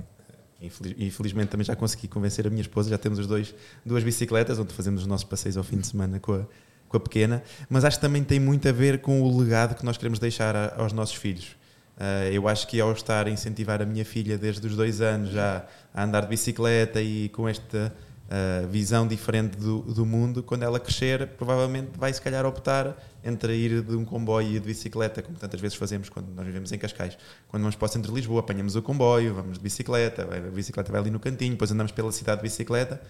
Infelizmente 0.98 1.48
também 1.48 1.64
já 1.64 1.76
consegui 1.76 2.08
convencer 2.08 2.46
a 2.46 2.50
minha 2.50 2.62
esposa, 2.62 2.90
já 2.90 2.98
temos 2.98 3.18
os 3.18 3.26
dois 3.26 3.54
duas 3.84 4.02
bicicletas, 4.02 4.58
onde 4.58 4.74
fazemos 4.74 5.02
os 5.02 5.06
nossos 5.06 5.24
passeios 5.24 5.56
ao 5.56 5.64
fim 5.64 5.78
de 5.78 5.86
semana 5.86 6.18
com 6.18 6.34
a, 6.34 6.46
com 6.88 6.96
a 6.96 7.00
pequena, 7.00 7.42
mas 7.68 7.84
acho 7.84 7.98
que 7.98 8.00
também 8.02 8.24
tem 8.24 8.40
muito 8.40 8.68
a 8.68 8.72
ver 8.72 9.00
com 9.00 9.22
o 9.22 9.38
legado 9.38 9.74
que 9.74 9.84
nós 9.84 9.96
queremos 9.96 10.18
deixar 10.18 10.56
a, 10.56 10.74
aos 10.76 10.92
nossos 10.92 11.14
filhos. 11.14 11.56
Uh, 11.96 12.30
eu 12.30 12.46
acho 12.46 12.66
que 12.66 12.80
ao 12.80 12.92
estar 12.92 13.26
a 13.26 13.30
incentivar 13.30 13.80
a 13.80 13.86
minha 13.86 14.04
filha 14.04 14.36
desde 14.36 14.66
os 14.66 14.76
dois 14.76 15.00
anos 15.00 15.30
já 15.30 15.64
a 15.94 16.04
andar 16.04 16.22
de 16.22 16.28
bicicleta 16.28 17.00
e 17.00 17.30
com 17.30 17.48
esta 17.48 17.90
uh, 18.26 18.68
visão 18.68 19.06
diferente 19.06 19.56
do, 19.56 19.80
do, 19.80 20.04
mundo, 20.04 20.42
quando 20.42 20.62
ela 20.62 20.78
crescer, 20.78 21.26
provavelmente 21.26 21.92
vai 21.96 22.12
se 22.12 22.20
calhar 22.20 22.44
optar 22.44 22.96
entre 23.24 23.56
ir 23.56 23.82
de 23.82 23.96
um 23.96 24.04
comboio 24.04 24.56
e 24.56 24.60
de 24.60 24.66
bicicleta, 24.66 25.22
como 25.22 25.38
tantas 25.38 25.60
vezes 25.60 25.76
fazemos 25.76 26.10
quando 26.10 26.28
nós 26.34 26.44
vivemos 26.44 26.70
em 26.70 26.78
Cascais. 26.78 27.16
Quando 27.48 27.62
vamos 27.62 27.76
para 27.76 27.86
o 27.86 27.88
centro 27.88 28.12
de 28.12 28.16
Lisboa, 28.16 28.40
apanhamos 28.40 28.76
o 28.76 28.82
comboio, 28.82 29.34
vamos 29.34 29.56
de 29.56 29.62
bicicleta, 29.62 30.22
a 30.22 30.50
bicicleta 30.50 30.92
vai 30.92 31.00
ali 31.00 31.10
no 31.10 31.18
cantinho, 31.18 31.52
depois 31.52 31.72
andamos 31.72 31.92
pela 31.92 32.12
cidade 32.12 32.42
de 32.42 32.42
bicicleta 32.42 33.00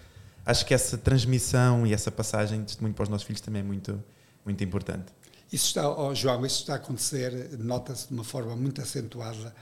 acho 0.47 0.65
que 0.65 0.73
essa 0.73 0.97
transmissão 0.97 1.85
e 1.85 1.93
essa 1.93 2.09
passagem 2.09 2.61
de 2.61 2.67
testemunho 2.67 2.95
para 2.95 3.03
os 3.03 3.09
nossos 3.09 3.27
filhos 3.27 3.41
também 3.41 3.59
é 3.59 3.65
muito, 3.65 4.01
muito 4.45 4.63
importante. 4.63 5.11
Isso 5.51 5.67
está, 5.67 5.89
oh, 5.89 6.13
João, 6.13 6.45
isso 6.45 6.61
está 6.61 6.73
a 6.73 6.75
acontecer, 6.75 7.57
nota-se 7.57 8.07
de 8.07 8.13
uma 8.13 8.23
forma 8.23 8.55
muito 8.55 8.81
acentuada 8.81 9.55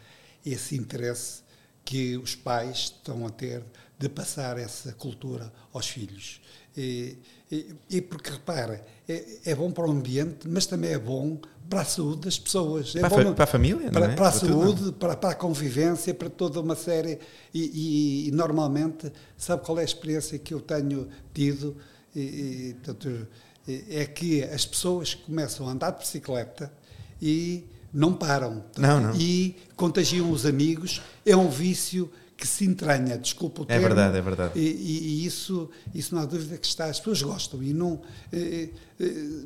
esse 0.45 0.75
interesse 0.75 1.43
que 1.83 2.17
os 2.17 2.35
pais 2.35 2.77
estão 2.77 3.25
a 3.25 3.29
ter 3.29 3.63
de 3.97 4.09
passar 4.09 4.57
essa 4.57 4.91
cultura 4.93 5.51
aos 5.71 5.87
filhos. 5.87 6.41
E, 6.75 7.17
e, 7.49 7.75
e 7.89 8.01
porque, 8.01 8.31
repara, 8.31 8.85
é, 9.07 9.23
é, 9.45 9.55
bom 9.55 9.71
para 9.71 9.87
o 9.87 9.91
ambiente, 9.91 10.47
mas 10.47 10.65
também 10.65 10.91
é 10.91 10.99
bom 10.99 11.39
para 11.69 11.81
a 11.81 11.85
saúde 11.85 12.21
das 12.21 12.37
pessoas. 12.37 12.95
É 12.95 12.99
para, 12.99 13.23
bom, 13.23 13.29
a, 13.29 13.33
para 13.33 13.43
a 13.43 13.47
família, 13.47 13.91
para, 13.91 14.05
é? 14.05 14.15
para 14.15 14.27
a 14.27 14.31
para 14.31 14.39
saúde, 14.39 14.91
para, 14.93 15.15
para, 15.15 15.29
a 15.29 15.35
convivência, 15.35 16.13
para 16.13 16.29
toda 16.29 16.59
uma 16.59 16.75
série. 16.75 17.19
E, 17.53 18.27
e, 18.27 18.31
normalmente, 18.31 19.11
sabe 19.37 19.63
qual 19.63 19.77
é 19.77 19.81
a 19.81 19.85
experiência 19.85 20.37
que 20.37 20.53
eu 20.53 20.59
tenho 20.59 21.07
tido? 21.33 21.77
E, 22.13 22.75
portanto, 22.83 23.27
é 23.67 24.05
que 24.05 24.43
as 24.43 24.65
pessoas 24.65 25.13
começam 25.13 25.67
a 25.67 25.71
andar 25.71 25.91
de 25.91 25.99
bicicleta 25.99 26.71
e 27.21 27.65
não 27.93 28.13
param. 28.13 28.63
Não, 28.77 28.99
não. 28.99 29.15
E 29.15 29.55
contagiam 29.75 30.29
os 30.29 30.45
amigos. 30.45 31.01
É 31.25 31.35
um 31.35 31.49
vício 31.49 32.11
que 32.37 32.45
se 32.45 32.65
entranha, 32.65 33.17
desculpa 33.17 33.61
o 33.61 33.63
é 33.63 33.67
termo. 33.67 33.85
É 33.85 33.87
verdade, 33.87 34.17
é 34.17 34.21
verdade. 34.21 34.59
E, 34.59 34.61
e, 34.61 35.07
e, 35.07 35.25
isso, 35.25 35.69
isso 35.93 36.13
não 36.13 36.21
há 36.21 36.25
dúvida 36.25 36.57
que 36.57 36.67
está. 36.67 36.85
As 36.85 36.99
pessoas 36.99 37.21
gostam 37.21 37.63
e 37.63 37.73
não. 37.73 38.01
Eh, 38.31 38.69
eh, 38.99 39.45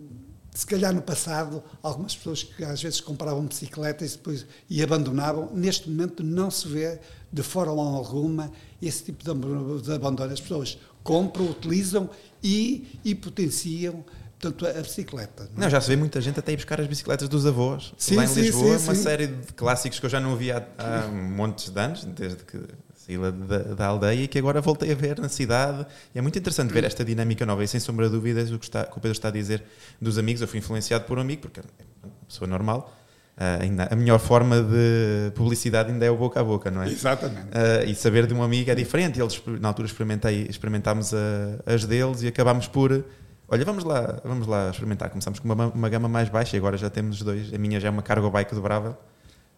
se 0.51 0.65
calhar 0.65 0.93
no 0.93 1.01
passado, 1.01 1.63
algumas 1.81 2.15
pessoas 2.15 2.43
que 2.43 2.63
às 2.63 2.81
vezes 2.81 2.99
compravam 2.99 3.45
bicicletas 3.45 4.13
e 4.13 4.17
depois 4.17 4.45
e 4.69 4.81
abandonavam, 4.81 5.51
neste 5.53 5.89
momento 5.89 6.23
não 6.23 6.49
se 6.49 6.67
vê 6.67 6.99
de 7.31 7.43
forma 7.43 7.81
alguma 7.81 8.51
esse 8.81 9.03
tipo 9.03 9.23
de 9.23 9.93
abandono. 9.93 10.33
As 10.33 10.41
pessoas 10.41 10.79
compram, 11.03 11.49
utilizam 11.49 12.09
e, 12.43 12.99
e 13.03 13.15
potenciam 13.15 14.03
portanto, 14.39 14.67
a 14.67 14.81
bicicleta. 14.81 15.49
Não, 15.55 15.63
é? 15.63 15.65
não, 15.65 15.69
já 15.69 15.81
se 15.81 15.89
vê 15.89 15.95
muita 15.95 16.21
gente 16.21 16.39
até 16.39 16.53
ir 16.53 16.55
buscar 16.55 16.79
as 16.79 16.87
bicicletas 16.87 17.27
dos 17.27 17.45
avós 17.45 17.93
sim, 17.97 18.15
lá 18.15 18.23
em 18.23 18.27
sim, 18.27 18.41
Lisboa, 18.41 18.77
sim, 18.79 18.85
uma 18.85 18.95
série 18.95 19.27
de 19.27 19.53
clássicos 19.53 19.99
que 19.99 20.05
eu 20.05 20.09
já 20.09 20.19
não 20.19 20.35
via 20.35 20.65
há, 20.77 21.03
há 21.03 21.07
montes 21.07 21.69
de 21.69 21.79
anos, 21.79 22.05
desde 22.05 22.43
que 22.43 22.59
saí 22.95 23.17
da, 23.17 23.57
da, 23.73 23.85
aldeia 23.87 24.23
e 24.23 24.27
que 24.27 24.37
agora 24.37 24.61
voltei 24.61 24.91
a 24.91 24.95
ver 24.95 25.19
na 25.19 25.29
cidade. 25.29 25.85
E 26.13 26.19
é 26.19 26.21
muito 26.21 26.37
interessante 26.37 26.71
ver 26.71 26.83
esta 26.83 27.03
dinâmica 27.03 27.45
nova 27.45 27.63
e 27.63 27.67
sem 27.67 27.79
sombra 27.79 28.07
de 28.07 28.15
dúvidas 28.15 28.51
o 28.51 28.59
que, 28.59 28.65
está, 28.65 28.85
que 28.85 28.91
o 28.91 29.01
Pedro 29.01 29.11
está 29.11 29.27
a 29.27 29.31
dizer 29.31 29.63
dos 29.99 30.17
amigos. 30.17 30.41
Eu 30.41 30.47
fui 30.47 30.59
influenciado 30.59 31.05
por 31.05 31.17
um 31.17 31.21
amigo, 31.21 31.41
porque 31.41 31.59
é 31.59 31.63
uma 32.03 32.13
pessoa 32.27 32.47
normal. 32.47 32.95
Uh, 33.39 33.63
ainda, 33.63 33.87
a 33.89 33.95
melhor 33.95 34.19
forma 34.19 34.61
de 34.61 35.31
publicidade 35.33 35.89
ainda 35.89 36.05
é 36.05 36.11
o 36.11 36.17
boca 36.17 36.41
a 36.41 36.43
boca, 36.43 36.69
não 36.69 36.83
é? 36.83 36.89
Exatamente. 36.89 37.47
Uh, 37.47 37.87
e 37.87 37.95
saber 37.95 38.27
de 38.27 38.33
um 38.33 38.43
amigo 38.43 38.69
é 38.69 38.75
diferente. 38.75 39.17
Eles, 39.17 39.41
na 39.61 39.69
altura, 39.69 39.87
experimentei, 39.87 40.45
experimentámos 40.49 41.13
a, 41.13 41.17
as 41.65 41.85
deles 41.85 42.21
e 42.21 42.27
acabámos 42.27 42.67
por 42.67 43.05
Olha, 43.51 43.65
vamos 43.65 43.83
lá, 43.83 44.21
vamos 44.23 44.45
lá 44.45 44.69
experimentar. 44.69 45.09
Começamos 45.09 45.39
com 45.39 45.51
uma, 45.51 45.67
uma 45.67 45.89
gama 45.89 46.07
mais 46.07 46.29
baixa 46.29 46.55
e 46.55 46.59
agora 46.59 46.77
já 46.77 46.89
temos 46.89 47.21
dois. 47.23 47.51
A 47.51 47.57
minha 47.57 47.79
já 47.79 47.87
é 47.87 47.91
uma 47.91 48.03
cargo 48.03 48.29
bike 48.29 48.53
dobrável. 48.53 48.95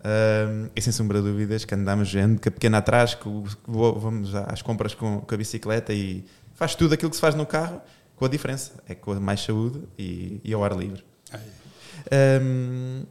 Um, 0.03 0.69
e 0.75 0.81
sem 0.81 0.93
sombra 0.93 1.21
de 1.21 1.29
dúvidas 1.29 1.65
que 1.65 1.75
andamos 1.75 2.11
que 2.41 2.49
a 2.49 2.51
pequena 2.51 2.77
atrás, 2.77 3.15
que 3.15 3.27
vamos 3.67 4.33
às 4.33 4.61
compras 4.61 4.95
com, 4.95 5.21
com, 5.21 5.35
a 5.35 5.37
bicicleta 5.37 5.93
e 5.93 6.25
faz 6.53 6.73
tudo 6.73 6.93
aquilo 6.93 7.09
que 7.09 7.17
se 7.17 7.21
faz 7.21 7.35
no 7.35 7.45
carro, 7.45 7.81
com 8.15 8.25
a 8.25 8.29
diferença, 8.29 8.73
é 8.87 8.95
com 8.95 9.13
mais 9.19 9.41
saúde 9.41 9.83
e, 9.99 10.39
e 10.43 10.53
ao 10.53 10.63
ar 10.63 10.75
livre. 10.75 11.03
Um, 12.41 13.03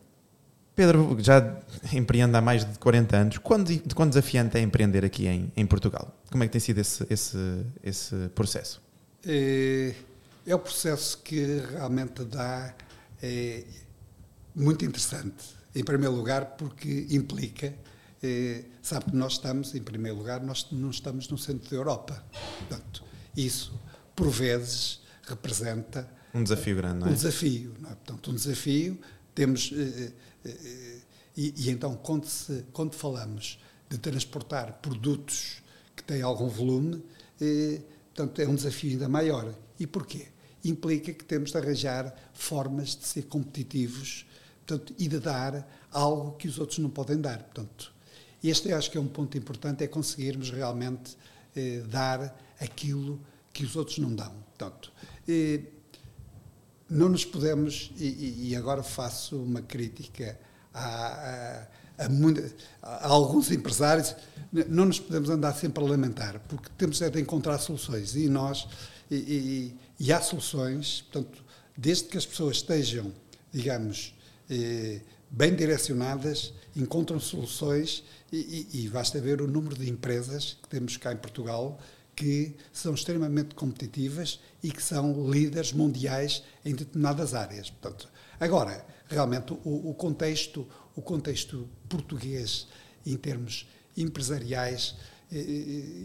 Pedro 0.80 1.16
já 1.20 1.56
empreende 1.92 2.36
há 2.36 2.40
mais 2.40 2.64
de 2.64 2.78
40 2.78 3.16
anos. 3.16 3.38
Quando, 3.38 3.68
de 3.68 3.94
quão 3.94 4.08
desafiante 4.08 4.56
é 4.56 4.60
empreender 4.60 5.04
aqui 5.04 5.26
em, 5.26 5.52
em 5.56 5.66
Portugal? 5.66 6.14
Como 6.30 6.42
é 6.42 6.46
que 6.46 6.52
tem 6.52 6.60
sido 6.60 6.78
esse, 6.78 7.06
esse, 7.10 7.36
esse 7.82 8.16
processo? 8.34 8.80
É 9.26 9.94
é 10.46 10.54
o 10.54 10.58
processo 10.58 11.18
que 11.18 11.60
realmente 11.72 12.24
dá 12.24 12.74
é, 13.22 13.64
muito 14.54 14.84
interessante. 14.84 15.44
Em 15.74 15.84
primeiro 15.84 16.14
lugar, 16.14 16.56
porque 16.56 17.06
implica, 17.10 17.72
é, 18.22 18.64
sabe 18.82 19.06
que 19.06 19.16
nós 19.16 19.34
estamos, 19.34 19.74
em 19.74 19.82
primeiro 19.82 20.18
lugar, 20.18 20.42
nós 20.42 20.66
não 20.72 20.90
estamos 20.90 21.28
no 21.28 21.38
centro 21.38 21.70
da 21.70 21.76
Europa. 21.76 22.24
Portanto, 22.58 23.04
isso, 23.36 23.78
por 24.16 24.28
vezes, 24.28 25.00
representa. 25.22 26.08
Um 26.34 26.42
desafio 26.42 26.76
grande, 26.76 27.00
não 27.00 27.06
é? 27.06 27.10
Um 27.10 27.14
desafio, 27.14 27.74
não 27.78 27.90
é? 27.90 27.94
Portanto, 27.94 28.30
um 28.30 28.34
desafio. 28.34 28.98
Temos. 29.34 29.72
Eh, 29.72 30.04
eh, 30.06 30.12
e, 31.36 31.54
e, 31.56 31.70
então, 31.70 31.94
quando, 31.96 32.26
se, 32.26 32.64
quando 32.72 32.94
falamos 32.94 33.58
de 33.88 33.98
transportar 33.98 34.74
produtos 34.80 35.62
que 35.96 36.02
têm 36.02 36.22
algum 36.22 36.48
volume, 36.48 37.02
eh, 37.40 37.80
portanto, 38.14 38.40
é 38.40 38.48
um 38.48 38.54
desafio 38.54 38.90
ainda 38.92 39.08
maior. 39.08 39.54
E 39.78 39.86
porquê? 39.86 40.28
Implica 40.64 41.12
que 41.12 41.24
temos 41.24 41.50
de 41.50 41.58
arranjar 41.58 42.14
formas 42.32 42.96
de 42.96 43.06
ser 43.06 43.22
competitivos 43.22 44.26
portanto, 44.66 44.94
e 44.98 45.08
de 45.08 45.18
dar 45.18 45.68
algo 45.90 46.32
que 46.32 46.46
os 46.46 46.58
outros 46.58 46.78
não 46.78 46.90
podem 46.90 47.20
dar. 47.20 47.38
Portanto, 47.42 47.92
este 48.42 48.72
acho 48.72 48.90
que 48.90 48.98
é 48.98 49.00
um 49.00 49.08
ponto 49.08 49.36
importante, 49.36 49.82
é 49.82 49.88
conseguirmos 49.88 50.50
realmente 50.50 51.16
eh, 51.56 51.82
dar 51.88 52.38
aquilo 52.60 53.20
que 53.52 53.64
os 53.64 53.74
outros 53.76 53.98
não 53.98 54.14
dão. 54.14 54.32
Portanto, 54.56 54.92
eh, 55.28 55.62
não 56.90 57.08
nos 57.08 57.24
podemos, 57.24 57.92
e, 57.96 58.48
e, 58.48 58.56
agora 58.56 58.82
faço 58.82 59.40
uma 59.40 59.62
crítica 59.62 60.38
a, 60.74 60.86
a, 60.86 61.66
a, 61.98 62.06
a, 62.82 63.06
alguns 63.06 63.50
empresários, 63.50 64.16
não 64.68 64.86
nos 64.86 64.98
podemos 64.98 65.30
andar 65.30 65.54
sempre 65.54 65.84
a 65.84 65.86
lamentar, 65.86 66.40
porque 66.48 66.68
temos 66.76 67.00
é 67.00 67.08
de 67.08 67.20
encontrar 67.20 67.58
soluções. 67.58 68.16
E 68.16 68.28
nós 68.28 68.66
e, 69.10 69.14
e, 69.14 69.76
e, 70.00 70.12
há 70.12 70.20
soluções, 70.20 71.02
portanto, 71.02 71.44
desde 71.76 72.04
que 72.04 72.18
as 72.18 72.26
pessoas 72.26 72.56
estejam, 72.56 73.12
digamos, 73.52 74.14
eh, 74.48 75.00
bem 75.30 75.54
direcionadas, 75.54 76.52
encontram 76.76 77.20
soluções 77.20 78.02
e, 78.32 78.88
basta 78.92 79.20
ver 79.20 79.40
o 79.42 79.46
número 79.46 79.76
de 79.76 79.88
empresas 79.88 80.56
que 80.62 80.68
temos 80.68 80.96
cá 80.96 81.12
em 81.12 81.16
Portugal 81.16 81.78
que 82.14 82.54
são 82.72 82.94
extremamente 82.94 83.54
competitivas 83.54 84.40
e 84.62 84.70
que 84.70 84.82
são 84.82 85.30
líderes 85.30 85.72
mundiais 85.72 86.42
em 86.64 86.74
determinadas 86.74 87.34
áreas. 87.34 87.70
Portanto, 87.70 88.08
agora, 88.38 88.84
realmente 89.08 89.52
o, 89.64 89.90
o 89.90 89.94
contexto, 89.94 90.66
o 90.94 91.02
contexto 91.02 91.68
português 91.88 92.66
em 93.06 93.16
termos 93.16 93.66
empresariais 93.96 94.94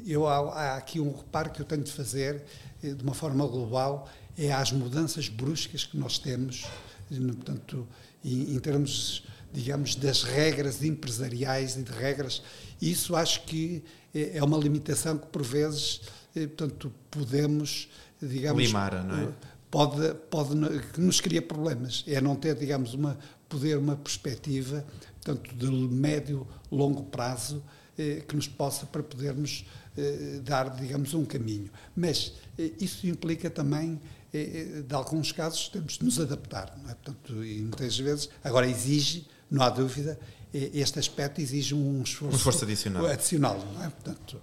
eu, 0.06 0.28
há, 0.28 0.76
aqui 0.78 1.00
um 1.00 1.12
reparo 1.12 1.50
que 1.50 1.60
eu 1.60 1.66
tenho 1.66 1.84
de 1.84 1.92
fazer 1.92 2.44
eh, 2.84 2.94
de 2.94 3.04
uma 3.04 3.14
forma 3.14 3.46
global, 3.48 4.08
é 4.38 4.52
às 4.54 4.72
mudanças 4.72 5.28
bruscas 5.28 5.84
que 5.84 5.98
nós 5.98 6.20
temos 6.20 6.66
portanto, 7.10 7.88
em, 8.24 8.56
em 8.56 8.60
termos, 8.60 9.24
digamos, 9.52 9.96
das 9.96 10.24
regras 10.24 10.84
empresariais 10.84 11.76
e 11.76 11.84
de 11.84 11.92
regras. 11.92 12.42
Isso 12.82 13.16
acho 13.16 13.44
que 13.46 13.84
é, 14.14 14.38
é 14.38 14.44
uma 14.44 14.58
limitação 14.58 15.18
que, 15.18 15.28
por 15.28 15.44
vezes, 15.44 16.02
eh, 16.36 16.48
portanto, 16.48 16.94
podemos, 17.10 17.90
digamos... 18.22 18.64
Limar, 18.64 19.04
não 19.04 19.20
é? 19.20 19.30
Pode, 19.72 20.14
pode, 20.30 20.56
que 20.94 21.02
nos 21.02 21.20
cria 21.20 21.42
problemas. 21.42 22.04
É 22.08 22.22
não 22.22 22.36
ter, 22.36 22.56
digamos, 22.56 22.94
uma, 22.94 23.18
poder 23.50 23.78
uma 23.78 23.96
perspectiva, 23.96 24.86
tanto 25.22 25.54
de 25.54 25.70
médio, 25.70 26.48
longo 26.72 27.04
prazo, 27.04 27.64
eh, 27.98 28.24
que 28.28 28.36
nos 28.36 28.48
possa 28.48 28.86
para 28.86 29.04
podermos 29.04 29.66
eh, 29.98 30.42
dar, 30.44 30.76
digamos, 30.76 31.14
um 31.14 31.24
caminho. 31.24 31.70
Mas 31.96 32.34
eh, 32.60 32.72
isso 32.82 33.08
implica 33.08 33.50
também, 33.50 34.00
eh, 34.34 34.84
de 34.86 34.94
alguns 34.94 35.32
casos, 35.32 35.70
temos 35.70 35.98
de 35.98 36.04
nos 36.04 36.20
adaptar, 36.20 36.78
não 36.84 36.90
é? 36.90 36.96
Portanto, 36.96 37.46
e 37.46 37.62
muitas 37.62 37.98
vezes, 37.98 38.30
agora 38.44 38.68
exige, 38.70 39.26
não 39.50 39.64
há 39.64 39.70
dúvida, 39.70 40.20
este 40.54 41.00
aspecto 41.00 41.40
exige 41.40 41.74
um 41.74 42.02
esforço, 42.02 42.34
um 42.34 42.38
esforço 42.38 42.66
adicional. 42.66 43.06
adicional 43.06 43.58
não 43.74 43.84
é? 43.84 43.90
Portanto, 43.90 44.42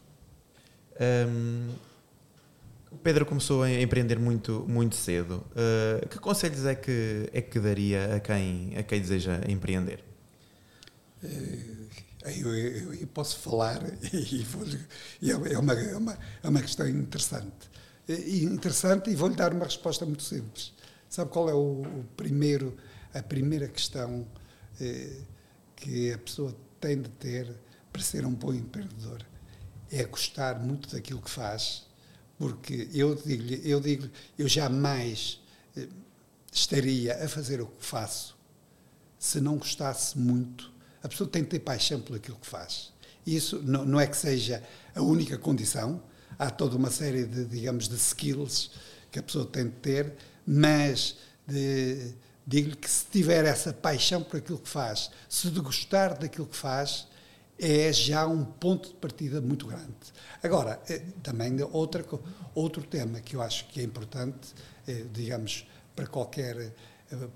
um, 1.28 1.74
o 2.90 2.96
Pedro 2.98 3.24
começou 3.24 3.62
a 3.62 3.70
empreender 3.70 4.18
muito, 4.18 4.64
muito 4.68 4.94
cedo. 4.94 5.44
Uh, 5.52 6.08
que 6.08 6.18
conselhos 6.18 6.64
é 6.66 6.74
que, 6.74 7.28
é 7.32 7.40
que 7.40 7.58
daria 7.58 8.16
a 8.16 8.20
quem, 8.20 8.76
a 8.76 8.82
quem 8.82 9.00
deseja 9.00 9.40
empreender? 9.48 10.04
Eu, 12.24 12.54
eu, 12.54 12.94
eu, 12.94 13.06
posso 13.08 13.38
falar 13.38 13.82
e, 14.12 14.42
vou, 14.44 14.66
e 15.20 15.30
é, 15.30 15.36
uma, 15.58 15.72
é, 15.72 15.96
uma, 15.96 16.18
é 16.42 16.48
uma 16.48 16.60
questão 16.60 16.88
interessante. 16.88 17.70
Interessante 18.08 19.10
e 19.10 19.14
vou-lhe 19.14 19.36
dar 19.36 19.52
uma 19.52 19.64
resposta 19.64 20.04
muito 20.04 20.22
simples. 20.22 20.72
Sabe 21.08 21.30
qual 21.30 21.48
é 21.48 21.54
o, 21.54 21.82
o 21.82 22.04
primeiro, 22.16 22.76
a 23.14 23.22
primeira 23.22 23.68
questão 23.68 24.26
eh, 24.80 25.20
que 25.76 26.12
a 26.12 26.18
pessoa 26.18 26.56
tem 26.80 27.00
de 27.00 27.08
ter 27.10 27.54
para 27.92 28.02
ser 28.02 28.24
um 28.24 28.32
bom 28.32 28.52
empreendedor? 28.52 29.24
É 29.92 30.04
gostar 30.04 30.58
muito 30.58 30.88
daquilo 30.88 31.20
que 31.20 31.30
faz, 31.30 31.84
porque 32.38 32.88
eu 32.92 33.14
digo-lhe, 33.14 33.60
eu 33.64 33.80
digo, 33.80 34.08
eu 34.38 34.48
jamais 34.48 35.38
eh, 35.76 35.86
estaria 36.50 37.22
a 37.22 37.28
fazer 37.28 37.60
o 37.60 37.66
que 37.66 37.84
faço 37.84 38.36
se 39.18 39.40
não 39.40 39.58
gostasse 39.58 40.18
muito 40.18 40.72
a 41.02 41.08
pessoa 41.08 41.28
tem 41.28 41.42
que 41.42 41.50
ter 41.50 41.58
paixão 41.58 42.00
por 42.00 42.16
aquilo 42.16 42.38
que 42.38 42.46
faz. 42.46 42.92
Isso 43.26 43.60
não, 43.62 43.84
não 43.84 44.00
é 44.00 44.06
que 44.06 44.16
seja 44.16 44.62
a 44.94 45.02
única 45.02 45.36
condição, 45.36 46.02
há 46.38 46.48
toda 46.50 46.76
uma 46.76 46.90
série 46.90 47.24
de, 47.24 47.44
digamos, 47.44 47.88
de 47.88 47.96
skills 47.96 48.70
que 49.10 49.18
a 49.18 49.22
pessoa 49.22 49.44
tem 49.44 49.64
de 49.64 49.72
ter, 49.76 50.14
mas 50.46 51.16
digo-lhe 52.46 52.76
que 52.76 52.88
se 52.88 53.04
tiver 53.06 53.44
essa 53.44 53.72
paixão 53.72 54.22
por 54.22 54.38
aquilo 54.38 54.58
que 54.58 54.68
faz, 54.68 55.10
se 55.28 55.50
de 55.50 55.60
gostar 55.60 56.14
daquilo 56.14 56.46
que 56.46 56.56
faz, 56.56 57.06
é 57.64 57.92
já 57.92 58.26
um 58.26 58.44
ponto 58.44 58.88
de 58.88 58.94
partida 58.96 59.40
muito 59.40 59.66
grande. 59.68 59.94
Agora, 60.42 60.80
eh, 60.88 61.00
também 61.22 61.56
outra, 61.70 62.04
outro 62.54 62.82
tema 62.82 63.20
que 63.20 63.36
eu 63.36 63.42
acho 63.42 63.68
que 63.68 63.80
é 63.80 63.84
importante, 63.84 64.52
eh, 64.88 65.04
digamos, 65.12 65.64
para 65.94 66.08
qualquer, 66.08 66.56
eh, 66.58 66.72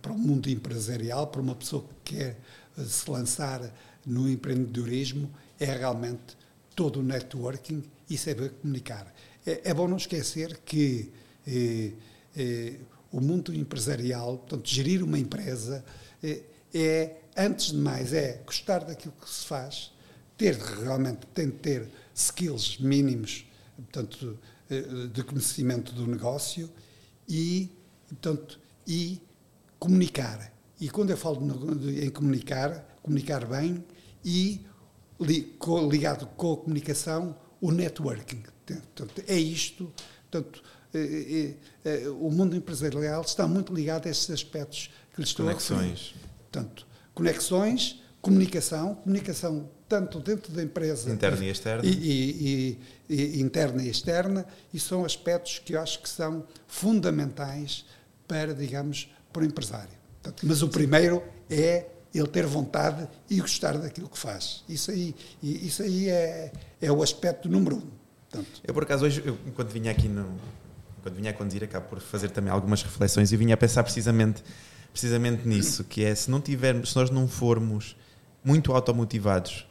para 0.02 0.10
o 0.10 0.18
mundo 0.18 0.50
empresarial, 0.50 1.28
para 1.28 1.40
uma 1.40 1.54
pessoa 1.54 1.86
que 2.02 2.16
quer 2.16 2.36
se 2.84 3.08
lançar 3.08 3.72
no 4.04 4.28
empreendedorismo 4.28 5.30
é 5.60 5.66
realmente 5.66 6.36
todo 6.74 6.98
o 6.98 7.02
networking 7.02 7.84
e 8.10 8.18
saber 8.18 8.50
comunicar. 8.60 9.14
É, 9.46 9.70
é 9.70 9.74
bom 9.74 9.86
não 9.86 9.96
esquecer 9.96 10.58
que 10.64 11.12
eh, 11.46 11.92
eh, 12.36 12.74
o 13.12 13.20
mundo 13.20 13.54
empresarial, 13.54 14.38
portanto, 14.38 14.68
gerir 14.68 15.02
uma 15.04 15.18
empresa, 15.18 15.84
eh, 16.22 16.42
é, 16.74 17.16
antes 17.36 17.70
de 17.70 17.78
mais, 17.78 18.12
é 18.12 18.42
gostar 18.44 18.80
daquilo 18.80 19.14
que 19.20 19.30
se 19.30 19.46
faz, 19.46 19.92
ter 20.36 20.56
realmente, 20.56 21.26
tem 21.34 21.46
de 21.46 21.56
ter 21.56 21.88
skills 22.14 22.78
mínimos, 22.78 23.46
portanto, 23.76 24.38
eh, 24.70 24.82
de 25.12 25.22
conhecimento 25.22 25.92
do 25.92 26.06
negócio 26.06 26.70
e, 27.28 27.70
portanto, 28.08 28.58
e 28.86 29.20
comunicar 29.78 30.56
e 30.80 30.90
quando 30.90 31.10
eu 31.10 31.16
falo 31.16 31.40
em 31.88 32.10
comunicar, 32.10 32.98
comunicar 33.02 33.46
bem 33.46 33.82
e 34.24 34.64
ligado 35.90 36.26
com 36.36 36.52
a 36.52 36.56
comunicação, 36.58 37.34
o 37.60 37.70
networking. 37.70 38.42
Portanto, 38.66 39.22
é 39.26 39.36
isto. 39.36 39.90
Portanto, 40.30 40.62
é, 40.92 41.54
é, 41.84 42.08
o 42.10 42.30
mundo 42.30 42.54
empresarial 42.54 43.22
está 43.22 43.46
muito 43.46 43.72
ligado 43.74 44.06
a 44.06 44.10
esses 44.10 44.28
aspectos 44.30 44.90
que 45.14 45.22
lhe 45.22 45.26
estou 45.26 45.46
conexões. 45.46 45.78
a 45.78 45.82
referir. 45.82 46.14
Portanto, 46.50 46.86
conexões, 47.14 48.02
comunicação, 48.26 48.94
comunicação 48.96 49.70
tanto 49.88 50.20
dentro 50.20 50.52
da 50.52 50.62
empresa 50.62 51.10
interna 51.10 51.44
e 51.44 51.48
externa 51.48 51.82
e, 51.84 51.90
e, 51.90 52.80
e, 53.08 53.40
interna 53.40 53.82
e 53.82 53.88
externa 53.88 54.46
e 54.74 54.80
são 54.80 55.04
aspectos 55.04 55.60
que 55.60 55.74
eu 55.74 55.80
acho 55.80 56.02
que 56.02 56.08
são 56.08 56.44
fundamentais 56.66 57.84
para 58.26 58.52
digamos 58.52 59.08
para 59.32 59.42
o 59.42 59.46
empresário 59.46 59.96
mas 60.42 60.62
o 60.62 60.68
primeiro 60.68 61.22
é 61.48 61.86
ele 62.18 62.26
ter 62.28 62.46
vontade 62.46 63.06
e 63.28 63.40
gostar 63.40 63.76
daquilo 63.76 64.08
que 64.08 64.18
faz. 64.18 64.64
Isso 64.68 64.90
aí, 64.90 65.14
isso 65.42 65.82
aí 65.82 66.08
é, 66.08 66.52
é 66.80 66.90
o 66.90 67.02
aspecto 67.02 67.48
número 67.48 67.76
um. 67.76 67.90
Portanto, 68.30 68.60
eu, 68.64 68.74
por 68.74 68.82
acaso, 68.82 69.04
hoje, 69.04 69.22
eu, 69.24 69.38
enquanto 69.46 69.70
vinha 69.70 69.90
aqui, 69.90 70.08
no, 70.08 70.38
quando 71.02 71.14
vinha 71.14 71.30
a 71.30 71.34
conduzir, 71.34 71.62
acabo 71.62 71.88
por 71.88 72.00
fazer 72.00 72.30
também 72.30 72.50
algumas 72.50 72.82
reflexões 72.82 73.32
e 73.32 73.36
vinha 73.36 73.54
a 73.54 73.56
pensar 73.56 73.82
precisamente, 73.82 74.42
precisamente 74.92 75.46
nisso, 75.46 75.84
que 75.84 76.04
é, 76.04 76.14
se 76.14 76.30
não 76.30 76.40
tivermos, 76.40 76.90
se 76.90 76.96
nós 76.96 77.10
não 77.10 77.28
formos 77.28 77.96
muito 78.46 78.72
automotivados 78.72 79.66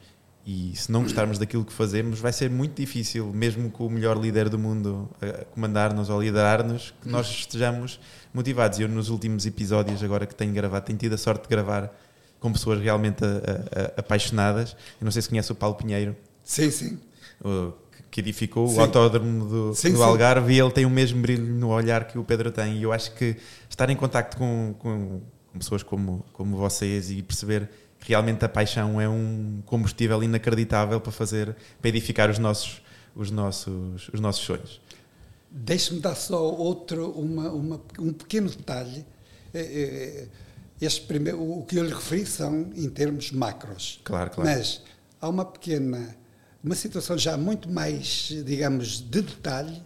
e 0.45 0.73
se 0.75 0.91
não 0.91 1.01
gostarmos 1.01 1.39
daquilo 1.39 1.65
que 1.65 1.73
fazemos, 1.73 2.19
vai 2.19 2.31
ser 2.31 2.51
muito 2.51 2.79
difícil, 2.79 3.31
mesmo 3.33 3.71
com 3.71 3.87
o 3.87 3.89
melhor 3.89 4.15
líder 4.15 4.47
do 4.47 4.59
mundo 4.59 5.09
a 5.19 5.43
comandar-nos 5.45 6.07
ou 6.07 6.21
liderar-nos, 6.21 6.93
que 7.01 7.09
nós 7.09 7.27
estejamos 7.27 7.99
motivados. 8.31 8.79
Eu, 8.79 8.87
nos 8.87 9.09
últimos 9.09 9.47
episódios, 9.47 10.03
agora 10.03 10.27
que 10.27 10.35
tenho 10.35 10.53
gravado, 10.53 10.85
tenho 10.85 10.99
tido 10.99 11.13
a 11.13 11.17
sorte 11.17 11.43
de 11.43 11.49
gravar 11.49 11.91
com 12.39 12.53
pessoas 12.53 12.79
realmente 12.79 13.25
a, 13.25 13.27
a, 13.27 13.81
a, 13.81 13.85
apaixonadas. 14.01 14.73
Eu 15.01 15.05
não 15.05 15.11
sei 15.11 15.23
se 15.23 15.29
conhece 15.29 15.51
o 15.51 15.55
Paulo 15.55 15.77
Pinheiro. 15.77 16.15
Sim, 16.43 16.69
sim. 16.69 16.99
O, 17.43 17.73
que 18.11 18.19
edificou 18.19 18.67
sim. 18.67 18.77
o 18.77 18.81
autódromo 18.81 19.45
do, 19.45 19.73
sim, 19.73 19.93
do 19.93 20.03
Algarve 20.03 20.47
sim. 20.47 20.53
e 20.53 20.61
ele 20.61 20.71
tem 20.71 20.85
o 20.85 20.89
mesmo 20.91 21.19
brilho 21.21 21.43
no 21.43 21.69
olhar 21.69 22.05
que 22.05 22.19
o 22.19 22.23
Pedro 22.23 22.51
tem. 22.51 22.77
E 22.77 22.83
eu 22.83 22.93
acho 22.93 23.15
que 23.15 23.35
estar 23.67 23.89
em 23.89 23.95
contacto 23.95 24.37
com, 24.37 24.75
com, 24.77 25.21
com 25.51 25.59
pessoas 25.59 25.81
como, 25.81 26.23
como 26.31 26.55
vocês 26.55 27.09
e 27.09 27.23
perceber 27.23 27.67
realmente 28.05 28.45
a 28.45 28.49
paixão 28.49 28.99
é 29.01 29.09
um 29.09 29.61
combustível 29.65 30.23
inacreditável 30.23 31.01
para 31.01 31.11
fazer, 31.11 31.55
para 31.81 31.89
edificar 31.89 32.29
os 32.29 32.39
nossos, 32.39 32.81
os 33.15 33.31
nossos, 33.31 34.09
os 34.13 34.19
nossos 34.19 34.43
sonhos. 34.43 34.81
Deixe-me 35.49 35.99
dar 35.99 36.15
só 36.15 36.43
outro, 36.43 37.11
uma, 37.11 37.49
uma, 37.51 37.81
um 37.99 38.13
pequeno 38.13 38.49
detalhe. 38.49 39.05
É, 39.53 39.59
é, 39.59 40.27
este 40.81 41.01
primeiro, 41.07 41.41
o 41.41 41.65
que 41.65 41.77
eu 41.77 41.85
lhe 41.85 41.93
referi 41.93 42.25
são 42.25 42.71
em 42.75 42.89
termos 42.89 43.31
macros. 43.31 44.01
Claro, 44.03 44.29
claro. 44.31 44.49
Mas 44.49 44.81
há 45.21 45.29
uma 45.29 45.45
pequena, 45.45 46.15
uma 46.63 46.75
situação 46.75 47.17
já 47.17 47.37
muito 47.37 47.71
mais, 47.71 48.29
digamos, 48.45 48.99
de 48.99 49.21
detalhe, 49.21 49.81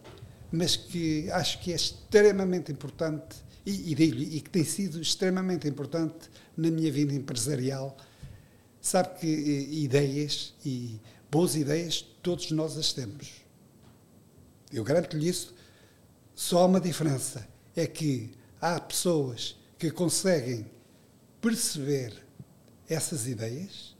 mas 0.51 0.75
que 0.75 1.29
acho 1.32 1.60
que 1.60 1.71
é 1.71 1.75
extremamente 1.75 2.71
importante 2.71 3.38
e, 3.65 3.93
e 3.93 4.38
e 4.38 4.41
que 4.41 4.49
tem 4.49 4.63
sido 4.63 4.99
extremamente 4.99 5.67
importante 5.67 6.29
na 6.58 6.71
minha 6.71 6.91
vida 6.91 7.13
empresarial. 7.13 7.95
Sabe 8.89 9.19
que 9.19 9.28
eh, 9.28 9.73
ideias 9.84 10.56
e 10.65 10.99
boas 11.30 11.56
ideias 11.56 12.04
todos 12.23 12.49
nós 12.49 12.75
as 12.75 12.91
temos. 12.91 13.30
Eu 14.73 14.84
garanto-lhe 14.84 15.30
isso 15.30 15.54
só 16.34 16.63
há 16.63 16.65
uma 16.65 16.82
diferença: 16.82 17.47
é 17.75 17.86
que 17.86 18.32
há 18.60 18.80
pessoas 18.80 19.56
que 19.78 19.91
conseguem 19.91 20.65
perceber 21.39 22.13
essas 22.89 23.28
ideias, 23.28 23.95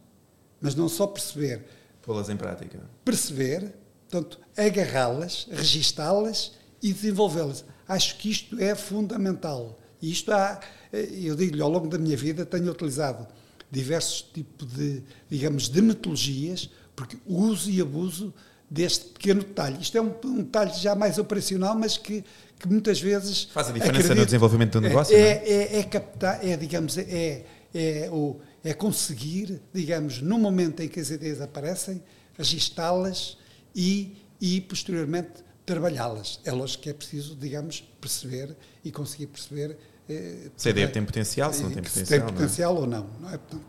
mas 0.60 0.74
não 0.74 0.90
só 0.90 1.06
perceber. 1.06 1.68
Pô-las 2.02 2.28
em 2.28 2.36
prática. 2.36 2.82
Perceber, 3.06 3.72
portanto, 4.10 4.40
agarrá-las, 4.58 5.48
registá-las 5.52 6.54
e 6.82 6.92
desenvolvê-las. 6.92 7.64
Acho 7.88 8.18
que 8.18 8.32
isto 8.32 8.60
é 8.60 8.74
fundamental. 8.74 9.80
E 10.02 10.12
isto 10.12 10.32
há, 10.32 10.60
eu 10.92 11.36
digo-lhe, 11.36 11.62
ao 11.62 11.70
longo 11.70 11.88
da 11.88 12.00
minha 12.00 12.18
vida 12.18 12.44
tenho 12.44 12.72
utilizado 12.72 13.28
diversos 13.72 14.22
tipos 14.22 14.68
de, 14.74 15.04
digamos, 15.30 15.70
de 15.70 15.82
metodologias, 15.82 16.70
porque 16.96 17.18
uso 17.26 17.70
e 17.70 17.82
abuso 17.82 18.34
deste 18.70 19.06
pequeno 19.06 19.42
detalhe. 19.42 19.82
Isto 19.82 19.98
é 19.98 20.02
um, 20.02 20.14
um 20.26 20.38
detalhe 20.38 20.72
já 20.74 20.94
mais 20.96 21.18
operacional, 21.18 21.76
mas 21.76 21.98
que, 21.98 22.24
que 22.60 22.68
muitas 22.68 23.00
vezes. 23.00 23.46
Faz 23.46 23.70
a 23.70 23.72
diferença 23.72 24.00
acredito, 24.00 24.20
no 24.20 24.26
desenvolvimento 24.26 24.74
do 24.74 24.82
negócio? 24.82 25.16
É, 25.16 25.20
é? 25.20 25.78
é, 25.78 25.80
é, 25.80 25.84
captar, 25.84 26.46
é, 26.46 26.56
digamos, 26.56 26.98
é, 26.98 27.46
é, 27.74 28.10
o, 28.12 28.40
é 28.64 28.74
conseguir, 28.74 29.62
digamos, 29.74 30.22
no 30.22 30.38
momento 30.38 30.82
em 30.82 30.88
que 30.88 31.00
as 31.00 31.10
ideias 31.10 31.42
aparecem, 31.42 32.04
registá-las 32.38 33.38
e, 33.76 34.16
e, 34.40 34.62
posteriormente, 34.62 35.44
trabalhá-las. 35.66 36.40
É 36.44 36.52
lógico 36.52 36.84
que 36.84 36.90
é 36.90 36.94
preciso, 36.94 37.36
digamos, 37.36 37.84
perceber 38.00 38.56
e 38.84 38.92
conseguir 38.92 39.28
perceber. 39.28 39.78
Eh, 40.10 40.50
se 40.58 40.68
a 40.68 40.72
ideia 40.72 40.88
tem 40.88 41.06
potencial, 41.06 41.54
se 41.54 41.62
não 41.62 41.70
tem 41.70 41.84
potencial. 41.84 42.06
Se 42.06 42.12
tem 42.12 42.22
potencial 42.22 42.74
não 42.74 42.80
é? 42.80 42.82
ou 42.82 42.88
não. 42.88 43.10
não 43.22 43.30
é? 43.30 43.38
Portanto, 43.38 43.64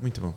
Muito 0.00 0.20
bom. 0.20 0.34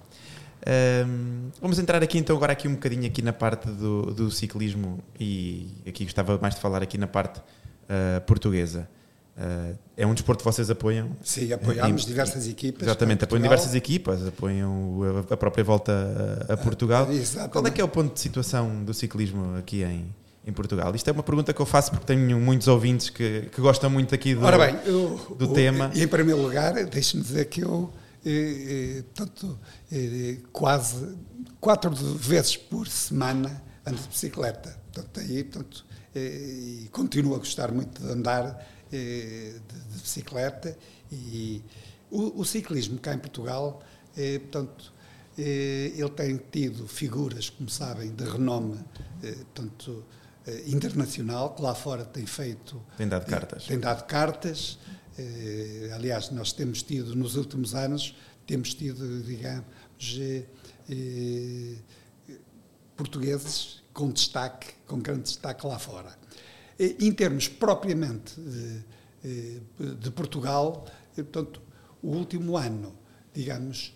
Um, 0.68 1.50
vamos 1.62 1.78
entrar 1.78 2.02
aqui 2.02 2.18
então 2.18 2.36
agora 2.36 2.54
aqui 2.54 2.68
um 2.68 2.74
bocadinho 2.74 3.06
aqui 3.06 3.22
na 3.22 3.34
parte 3.34 3.70
do, 3.70 4.14
do 4.14 4.32
ciclismo 4.32 4.98
e 5.20 5.70
aqui 5.86 6.06
gostava 6.06 6.40
mais 6.42 6.56
de 6.56 6.62
falar 6.62 6.82
aqui 6.82 6.98
na 6.98 7.06
parte 7.06 7.40
uh, 7.40 8.22
portuguesa. 8.26 8.90
Uh, 9.38 9.78
é 9.98 10.08
um 10.08 10.14
desporto 10.14 10.40
que 10.44 10.50
vocês 10.50 10.70
apoiam? 10.70 11.12
Sim, 11.22 11.52
apoiamos 11.52 12.04
é, 12.04 12.08
diversas 12.08 12.48
equipas. 12.48 12.84
Exatamente, 12.84 13.26
apoiam 13.26 13.44
diversas 13.44 13.76
equipas, 13.76 14.26
apoiam 14.26 15.02
a, 15.30 15.34
a 15.34 15.38
própria 15.38 15.64
volta 15.64 15.92
a, 16.50 16.54
a 16.54 16.58
Portugal. 16.58 17.08
Uh, 17.10 17.50
Qual 17.50 17.68
é 17.68 17.70
que 17.70 17.82
é 17.82 17.84
o 17.84 17.90
ponto 17.90 18.14
de 18.14 18.20
situação 18.20 18.84
do 18.84 18.94
ciclismo 18.94 19.58
aqui 19.58 19.84
em, 19.84 20.10
em 20.46 20.54
Portugal? 20.54 20.94
Isto 20.96 21.10
é 21.10 21.14
uma 21.14 21.24
pergunta 21.24 21.54
que 21.54 21.62
eu 21.62 21.66
faço 21.66 21.92
porque 21.92 22.06
tenho 22.06 22.40
muitos 22.40 22.68
ouvintes 22.68 23.10
que, 23.10 23.50
que 23.52 23.62
gostam 23.62 23.90
muito 23.90 24.14
aqui 24.14 24.36
do, 24.36 24.46
Ora 24.46 24.58
bem, 24.58 24.80
eu, 24.86 25.36
do 25.38 25.54
tema. 25.54 25.92
E 25.94 26.04
em 26.04 26.08
primeiro 26.08 26.42
lugar, 26.42 26.74
deixe-me 26.86 27.24
dizer 27.24 27.46
que 27.46 27.62
eu 27.62 27.92
portanto, 29.14 29.60
quase 30.52 31.16
quatro 31.60 31.92
vezes 31.92 32.58
por 32.58 32.88
semana 32.88 33.64
ando 33.86 34.02
de 34.02 34.08
bicicleta. 34.08 34.80
Portanto, 34.92 35.20
aí, 35.20 35.44
portanto, 35.44 35.86
e 36.16 36.88
continuo 36.92 37.36
a 37.36 37.38
gostar 37.38 37.72
muito 37.72 38.02
de 38.02 38.10
andar 38.10 38.66
de, 38.90 39.54
de 39.54 40.02
bicicleta 40.02 40.78
e 41.12 41.62
o, 42.10 42.42
o, 42.42 42.46
ciclismo 42.46 42.98
cá 43.00 43.14
em 43.14 43.20
Portugal, 43.20 43.84
portanto, 44.16 44.94
ele 45.38 46.10
tem 46.16 46.38
tido 46.52 46.88
figuras, 46.88 47.50
como 47.50 47.70
sabem, 47.70 48.12
de 48.16 48.24
renome, 48.24 48.80
portanto, 49.54 50.04
internacional, 50.68 51.56
que 51.56 51.62
lá 51.62 51.74
fora 51.74 52.06
tem 52.06 52.26
feito... 52.26 52.82
Tem 52.98 53.08
dado 53.08 53.26
cartas. 53.26 53.66
Tem 53.66 53.80
dado 53.80 54.06
cartas, 54.06 54.78
eh, 55.18 55.92
aliás, 55.94 56.30
nós 56.30 56.52
temos 56.52 56.84
tido, 56.84 57.16
nos 57.16 57.36
últimos 57.36 57.74
anos, 57.74 58.16
temos 58.46 58.74
tido, 58.74 59.24
digamos, 59.24 60.20
eh, 60.20 61.76
portugueses 62.96 63.82
com 63.94 64.12
destaque, 64.12 64.74
com 64.86 65.00
grande 65.00 65.24
destaque 65.24 65.66
lá 65.66 65.80
fora. 65.80 66.18
Em 66.78 67.12
termos 67.14 67.48
propriamente 67.48 68.40
de, 68.40 68.84
eh, 69.24 69.60
de 70.00 70.12
Portugal, 70.12 70.86
portanto, 71.16 71.62
o 72.02 72.10
último 72.10 72.58
ano, 72.58 72.94
digamos, 73.34 73.94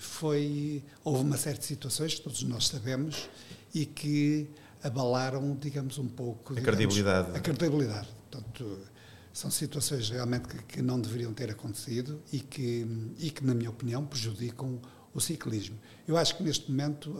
foi 0.00 0.82
houve 1.04 1.22
uma 1.22 1.36
série 1.36 1.58
de 1.58 1.66
situações 1.66 2.14
que 2.14 2.22
todos 2.22 2.42
nós 2.42 2.68
sabemos 2.68 3.28
e 3.74 3.84
que 3.84 4.48
abalaram, 4.82 5.56
digamos, 5.56 5.98
um 5.98 6.08
pouco 6.08 6.52
a 6.52 6.56
digamos, 6.56 6.76
credibilidade. 6.78 7.36
A 7.36 7.40
credibilidade. 7.40 8.08
Portanto, 8.30 8.78
são 9.32 9.50
situações 9.50 10.10
realmente 10.10 10.48
que, 10.48 10.62
que, 10.64 10.82
não 10.82 11.00
deveriam 11.00 11.32
ter 11.32 11.50
acontecido 11.50 12.22
e 12.32 12.40
que, 12.40 12.86
e 13.18 13.30
que, 13.30 13.44
na 13.44 13.54
minha 13.54 13.70
opinião, 13.70 14.04
prejudicam 14.04 14.80
o 15.14 15.20
ciclismo. 15.20 15.78
Eu 16.06 16.16
acho 16.16 16.36
que 16.36 16.42
neste 16.42 16.70
momento 16.70 17.16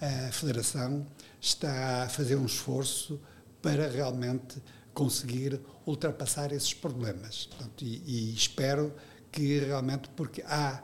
a, 0.00 0.26
a 0.28 0.32
Federação 0.32 1.06
está 1.40 2.04
a 2.04 2.08
fazer 2.08 2.36
um 2.36 2.46
esforço 2.46 3.20
para 3.62 3.88
realmente 3.88 4.62
conseguir 4.92 5.60
ultrapassar 5.84 6.52
esses 6.52 6.72
problemas. 6.72 7.46
Portanto, 7.46 7.84
e, 7.84 8.02
e, 8.06 8.34
espero 8.34 8.92
que 9.30 9.58
realmente, 9.58 10.08
porque 10.16 10.42
há, 10.42 10.82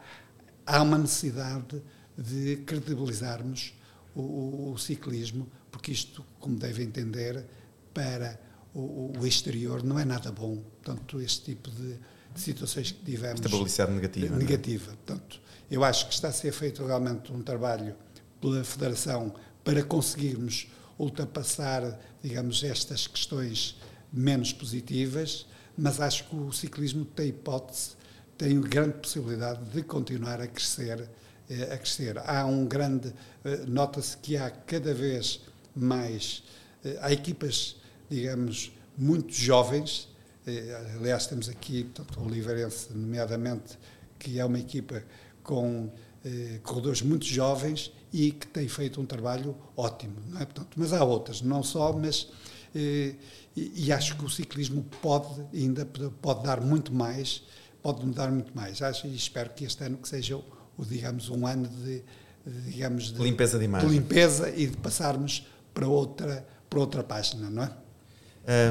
há 0.67 0.83
uma 0.83 0.99
necessidade 0.99 1.83
de 2.17 2.57
credibilizarmos 2.67 3.75
o, 4.15 4.21
o, 4.21 4.73
o 4.73 4.79
ciclismo, 4.79 5.51
porque 5.73 5.91
isto, 5.91 6.25
como 6.39 6.57
devem 6.57 6.87
entender, 6.87 7.45
para 7.93 8.39
o, 8.75 9.13
o, 9.19 9.27
exterior 9.27 9.83
não 9.83 9.99
é 9.99 10.05
nada 10.05 10.31
bom. 10.31 10.63
Portanto, 10.83 11.21
este 11.21 11.47
tipo 11.47 11.71
de, 11.71 11.99
de 12.35 12.41
situações 12.41 12.93
que 12.93 13.05
tivemos. 13.05 13.41
Esta 13.41 13.49
publicidade 13.49 13.93
negativa. 13.93 14.37
Negativa. 14.37 14.93
É? 14.93 14.95
Portanto, 14.95 15.41
eu 15.71 15.83
acho 15.83 16.07
que 16.07 16.15
está 16.15 16.29
a 16.29 16.33
ser 16.33 16.53
feito 16.53 16.85
realmente 16.85 17.33
um 17.33 17.43
trabalho 17.43 17.97
pela 18.41 18.63
Federação 18.63 19.35
para 19.65 19.83
conseguirmos 19.83 20.69
ultrapassar, 20.99 21.99
digamos, 22.23 22.63
estas 22.63 23.07
questões 23.07 23.77
menos 24.13 24.53
positivas, 24.53 25.47
mas 25.77 26.01
acho 26.01 26.29
que 26.29 26.37
o 26.37 26.53
ciclismo 26.53 27.05
tem 27.05 27.29
hipótese, 27.29 27.93
tem 28.37 28.61
grande 28.61 28.99
possibilidade 28.99 29.65
de 29.71 29.83
continuar 29.83 30.41
a 30.41 30.47
crescer. 30.47 31.09
Eh, 31.49 31.75
a 31.75 31.79
crescer. 31.79 32.19
Há 32.19 32.45
um 32.47 32.67
grande. 32.67 33.13
Eh, 33.45 33.65
nota-se 33.67 34.17
que 34.17 34.37
há 34.37 34.51
cada 34.51 34.95
vez 34.95 35.41
mais. 35.75 36.43
Eh, 36.85 36.99
há 37.01 37.13
equipas 37.13 37.77
digamos, 38.13 38.73
muito 38.97 39.33
jovens. 39.33 40.09
Eh, 40.47 40.97
aliás, 40.97 41.27
temos 41.27 41.49
aqui 41.49 41.85
portanto, 41.85 42.21
o 42.21 42.27
Oliveirense, 42.27 42.93
nomeadamente, 42.93 43.79
que 44.19 44.39
é 44.39 44.45
uma 44.45 44.59
equipa 44.59 45.03
com 45.43 45.91
eh, 46.25 46.61
corredores 46.63 47.03
muito 47.03 47.25
jovens 47.25 47.93
e 48.13 48.33
que 48.33 48.47
tem 48.47 48.69
feito 48.69 49.01
um 49.01 49.07
trabalho 49.07 49.57
ótimo. 49.77 50.17
Não 50.29 50.41
é? 50.41 50.45
portanto, 50.45 50.71
mas 50.77 50.93
há 50.93 51.03
outras, 51.03 51.41
não 51.41 51.63
só, 51.63 51.93
mas. 51.93 52.29
Eh, 52.75 53.15
e, 53.55 53.87
e, 53.87 53.93
acho 53.93 54.17
que 54.17 54.25
o 54.25 54.31
ciclismo 54.31 54.83
pode 55.03 55.43
ainda 55.53 55.85
pode 55.85 56.43
dar 56.43 56.61
muito 56.63 56.91
mais, 56.93 57.43
pode 57.83 58.05
mudar 58.05 58.31
muito 58.31 58.55
mais. 58.57 58.81
Acho 58.81 59.07
e 59.07 59.15
espero 59.15 59.51
que 59.51 59.65
este 59.65 59.85
ano 59.85 59.99
que 59.99 60.09
seja 60.09 60.37
o, 60.37 60.85
digamos 60.85 61.29
um 61.29 61.47
ano 61.47 61.69
de, 61.69 62.03
de 62.47 62.71
digamos 62.71 63.13
de 63.13 63.23
limpeza 63.23 63.59
de 63.59 63.67
imagem, 63.67 63.91
de 63.91 63.95
limpeza 63.95 64.49
e 64.49 64.69
de 64.69 64.77
passarmos 64.79 65.47
para 65.73 65.87
outra 65.87 66.47
para 66.73 66.81
outra 66.81 67.05
página, 67.05 67.51
não 67.51 67.65
é? 67.65 67.71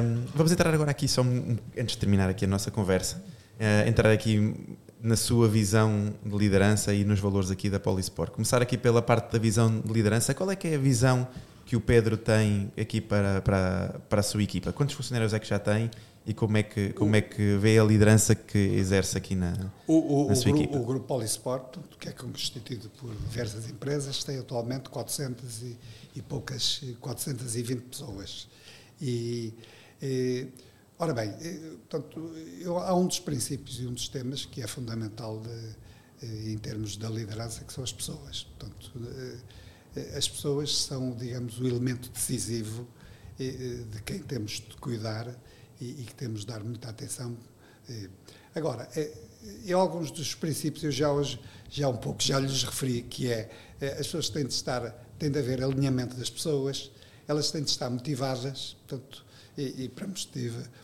Um, 0.02 0.24
vamos 0.34 0.52
entrar 0.52 0.74
agora 0.74 0.90
aqui, 0.90 1.06
só 1.06 1.22
antes 1.22 1.94
de 1.94 1.98
terminar 1.98 2.28
aqui 2.28 2.44
a 2.44 2.48
nossa 2.48 2.70
conversa, 2.70 3.22
uh, 3.58 3.88
entrar 3.88 4.10
aqui 4.10 4.54
na 5.00 5.16
sua 5.16 5.48
visão 5.48 6.12
de 6.24 6.36
liderança 6.36 6.92
e 6.92 7.04
nos 7.04 7.20
valores 7.20 7.50
aqui 7.50 7.70
da 7.70 7.80
Polisport. 7.80 8.32
Começar 8.32 8.60
aqui 8.60 8.76
pela 8.76 9.00
parte 9.00 9.32
da 9.32 9.38
visão 9.38 9.80
de 9.80 9.92
liderança. 9.92 10.34
Qual 10.34 10.50
é 10.50 10.56
que 10.56 10.68
é 10.68 10.74
a 10.74 10.78
visão 10.78 11.26
que 11.64 11.74
o 11.74 11.80
Pedro 11.80 12.16
tem 12.16 12.72
aqui 12.80 13.00
para, 13.00 13.40
para, 13.40 14.00
para 14.08 14.20
a 14.20 14.22
sua 14.22 14.42
equipa? 14.42 14.72
Quantos 14.72 14.94
funcionários 14.94 15.32
é 15.32 15.38
que 15.38 15.48
já 15.48 15.58
tem 15.58 15.90
e 16.24 16.32
como 16.32 16.56
é 16.56 16.62
que, 16.62 16.92
como 16.92 17.16
é 17.16 17.20
que 17.20 17.56
vê 17.56 17.78
a 17.78 17.84
liderança 17.84 18.34
que 18.34 18.58
exerce 18.58 19.18
aqui 19.18 19.34
na, 19.34 19.72
o, 19.88 20.26
o, 20.26 20.28
na 20.28 20.36
sua 20.36 20.52
o 20.52 20.56
equipa? 20.56 20.78
O 20.78 20.84
Grupo 20.84 21.06
Polisport, 21.06 21.78
que 21.98 22.08
é 22.08 22.12
constituído 22.12 22.88
por 22.90 23.12
diversas 23.12 23.68
empresas, 23.68 24.22
tem 24.22 24.38
atualmente 24.38 24.88
400 24.88 25.62
e, 25.62 25.78
e 26.14 26.22
poucas, 26.22 26.80
420 27.00 27.80
pessoas. 27.80 28.48
E, 29.00 29.52
e 30.00 30.46
ora 30.96 31.12
bem, 31.12 31.32
portanto, 31.88 32.32
eu, 32.60 32.78
há 32.78 32.94
um 32.94 33.06
dos 33.06 33.18
princípios 33.18 33.80
e 33.80 33.86
um 33.86 33.92
dos 33.92 34.08
temas 34.08 34.44
que 34.44 34.62
é 34.62 34.66
fundamental 34.68 35.40
de, 35.40 36.52
em 36.52 36.56
termos 36.58 36.96
da 36.96 37.10
liderança, 37.10 37.64
que 37.64 37.72
são 37.72 37.82
as 37.82 37.92
pessoas. 37.92 38.44
Portanto, 38.44 38.92
as 40.16 40.28
pessoas 40.28 40.84
são, 40.84 41.16
digamos, 41.16 41.58
o 41.58 41.66
elemento 41.66 42.08
decisivo 42.10 42.86
de 43.36 44.02
quem 44.04 44.20
temos 44.20 44.52
de 44.52 44.76
cuidar 44.76 45.26
e, 45.80 46.02
e 46.02 46.04
que 46.04 46.14
temos 46.14 46.40
de 46.40 46.46
dar 46.46 46.62
muita 46.62 46.88
atenção. 46.88 47.36
Agora, 48.54 48.88
e 49.64 49.72
alguns 49.72 50.10
dos 50.10 50.34
princípios 50.34 50.84
eu 50.84 50.90
já 50.90 51.10
hoje 51.10 51.40
já 51.68 51.88
um 51.88 51.96
pouco 51.96 52.22
já 52.22 52.38
lhes 52.38 52.62
referi, 52.62 53.02
que 53.02 53.30
é 53.30 53.50
as 53.98 54.06
pessoas 54.06 54.28
têm 54.28 54.46
de 54.46 54.52
estar, 54.52 54.90
tem 55.18 55.30
de 55.30 55.38
haver 55.38 55.62
alinhamento 55.62 56.16
das 56.16 56.30
pessoas, 56.30 56.90
elas 57.26 57.50
têm 57.50 57.62
de 57.62 57.70
estar 57.70 57.90
motivadas, 57.90 58.76
portanto, 58.86 59.24
e, 59.56 59.84
e 59.84 59.88
para 59.88 60.06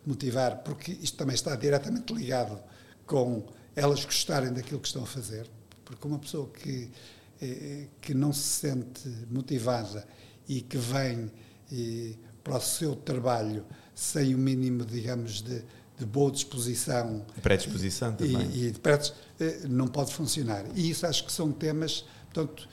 motivar, 0.04 0.58
porque 0.62 0.92
isto 0.92 1.16
também 1.16 1.34
está 1.34 1.54
diretamente 1.56 2.12
ligado 2.12 2.58
com 3.06 3.46
elas 3.74 4.04
gostarem 4.04 4.52
daquilo 4.52 4.80
que 4.80 4.88
estão 4.88 5.02
a 5.02 5.06
fazer, 5.06 5.48
porque 5.84 6.06
uma 6.06 6.18
pessoa 6.18 6.48
que, 6.48 6.90
eh, 7.40 7.86
que 8.00 8.12
não 8.12 8.32
se 8.32 8.42
sente 8.42 9.08
motivada 9.30 10.06
e 10.48 10.60
que 10.60 10.76
vem 10.76 11.30
eh, 11.72 12.14
para 12.42 12.56
o 12.56 12.60
seu 12.60 12.96
trabalho 12.96 13.64
sem 13.98 14.34
o 14.34 14.38
mínimo, 14.38 14.84
digamos, 14.84 15.42
de, 15.42 15.62
de 15.98 16.06
boa 16.06 16.30
disposição. 16.30 17.26
Predisposição 17.42 18.14
também. 18.14 18.48
E, 18.52 18.66
e 18.66 18.70
de 18.70 18.80
eh, 19.40 19.60
não 19.68 19.88
pode 19.88 20.14
funcionar. 20.14 20.64
E 20.74 20.90
isso 20.90 21.04
acho 21.06 21.24
que 21.24 21.32
são 21.32 21.50
temas. 21.50 22.04
Portanto, 22.32 22.68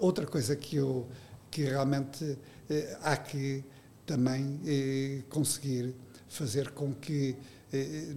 outra 0.00 0.26
coisa 0.26 0.54
que 0.54 0.76
eu 0.76 1.06
que 1.50 1.64
realmente 1.64 2.36
eh, 2.68 2.98
há 3.00 3.16
que 3.16 3.64
também 4.04 4.60
eh, 4.66 5.22
conseguir 5.30 5.94
fazer 6.28 6.72
com 6.72 6.92
que 6.92 7.34
eh, 7.72 8.12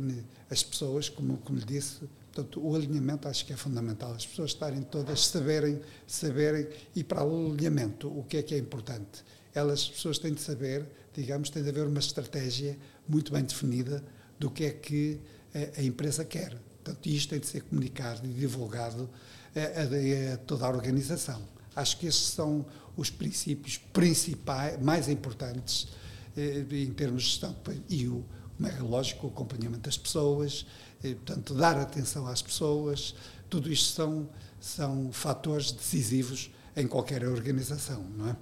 as 0.50 0.62
pessoas, 0.62 1.08
como, 1.08 1.38
como 1.38 1.58
lhe 1.58 1.64
disse, 1.66 2.02
portanto, 2.34 2.60
o 2.62 2.76
alinhamento 2.76 3.30
acho 3.30 3.46
que 3.46 3.54
é 3.54 3.56
fundamental. 3.56 4.12
As 4.12 4.26
pessoas 4.26 4.52
estarem 4.52 4.82
todas, 4.82 5.26
saberem, 5.26 5.80
saberem, 6.06 6.68
e 6.94 7.02
para 7.02 7.24
o 7.24 7.54
alinhamento, 7.54 8.10
o 8.10 8.26
que 8.26 8.36
é 8.36 8.44
que 8.44 8.54
é 8.54 8.58
importante? 8.58 9.24
Elas, 9.54 9.84
as 9.84 9.90
pessoas 9.90 10.20
têm 10.20 10.34
de 10.34 10.42
saber, 10.42 10.86
digamos, 11.20 11.50
tem 11.50 11.62
de 11.62 11.70
haver 11.70 11.86
uma 11.86 12.00
estratégia 12.00 12.78
muito 13.08 13.34
bem 13.34 13.44
definida 13.44 14.04
do 14.40 14.50
que 14.50 14.64
é 14.64 14.72
que 14.72 15.20
a, 15.54 15.82
a 15.82 15.84
empresa 15.84 16.24
quer. 16.24 16.58
Portanto, 16.84 17.06
isto 17.08 17.30
tem 17.30 17.40
de 17.40 17.48
ser 17.48 17.62
comunicado 17.64 18.26
e 18.26 18.30
divulgado 18.30 19.10
a, 19.56 19.60
a, 19.60 20.34
a 20.34 20.38
toda 20.38 20.66
a 20.66 20.70
organização. 20.70 21.42
Acho 21.76 21.98
que 21.98 22.08
esses 22.08 22.28
são 22.28 22.66
os 22.96 23.10
princípios 23.10 23.78
principais, 23.78 24.82
mais 24.82 25.10
importantes 25.10 25.90
eh, 26.38 26.66
em 26.72 26.92
termos 26.94 27.24
de 27.24 27.30
gestão. 27.30 27.56
E, 27.90 28.08
o, 28.08 28.24
como 28.56 28.70
é 28.70 28.80
lógico, 28.80 29.28
o 29.28 29.30
acompanhamento 29.30 29.84
das 29.84 29.98
pessoas, 29.98 30.66
eh, 31.04 31.16
portanto, 31.16 31.54
dar 31.54 31.78
atenção 31.78 32.28
às 32.28 32.42
pessoas, 32.42 33.14
tudo 33.50 33.72
isto 33.72 33.94
são, 33.94 34.30
são 34.60 35.12
fatores 35.12 35.72
decisivos 35.72 36.50
em 36.76 36.88
qualquer 36.88 37.26
organização, 37.26 38.04
não 38.16 38.30
é? 38.30 38.36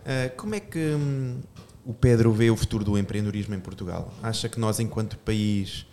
Uh, 0.00 0.34
como 0.34 0.54
é 0.54 0.60
que 0.60 0.78
hum, 0.78 1.40
o 1.84 1.94
Pedro 1.94 2.32
vê 2.32 2.50
o 2.50 2.56
futuro 2.56 2.84
do 2.84 2.98
empreendedorismo 2.98 3.54
em 3.54 3.60
Portugal? 3.60 4.12
Acha 4.22 4.48
que 4.48 4.60
nós, 4.60 4.80
enquanto 4.80 5.16
país, 5.18 5.86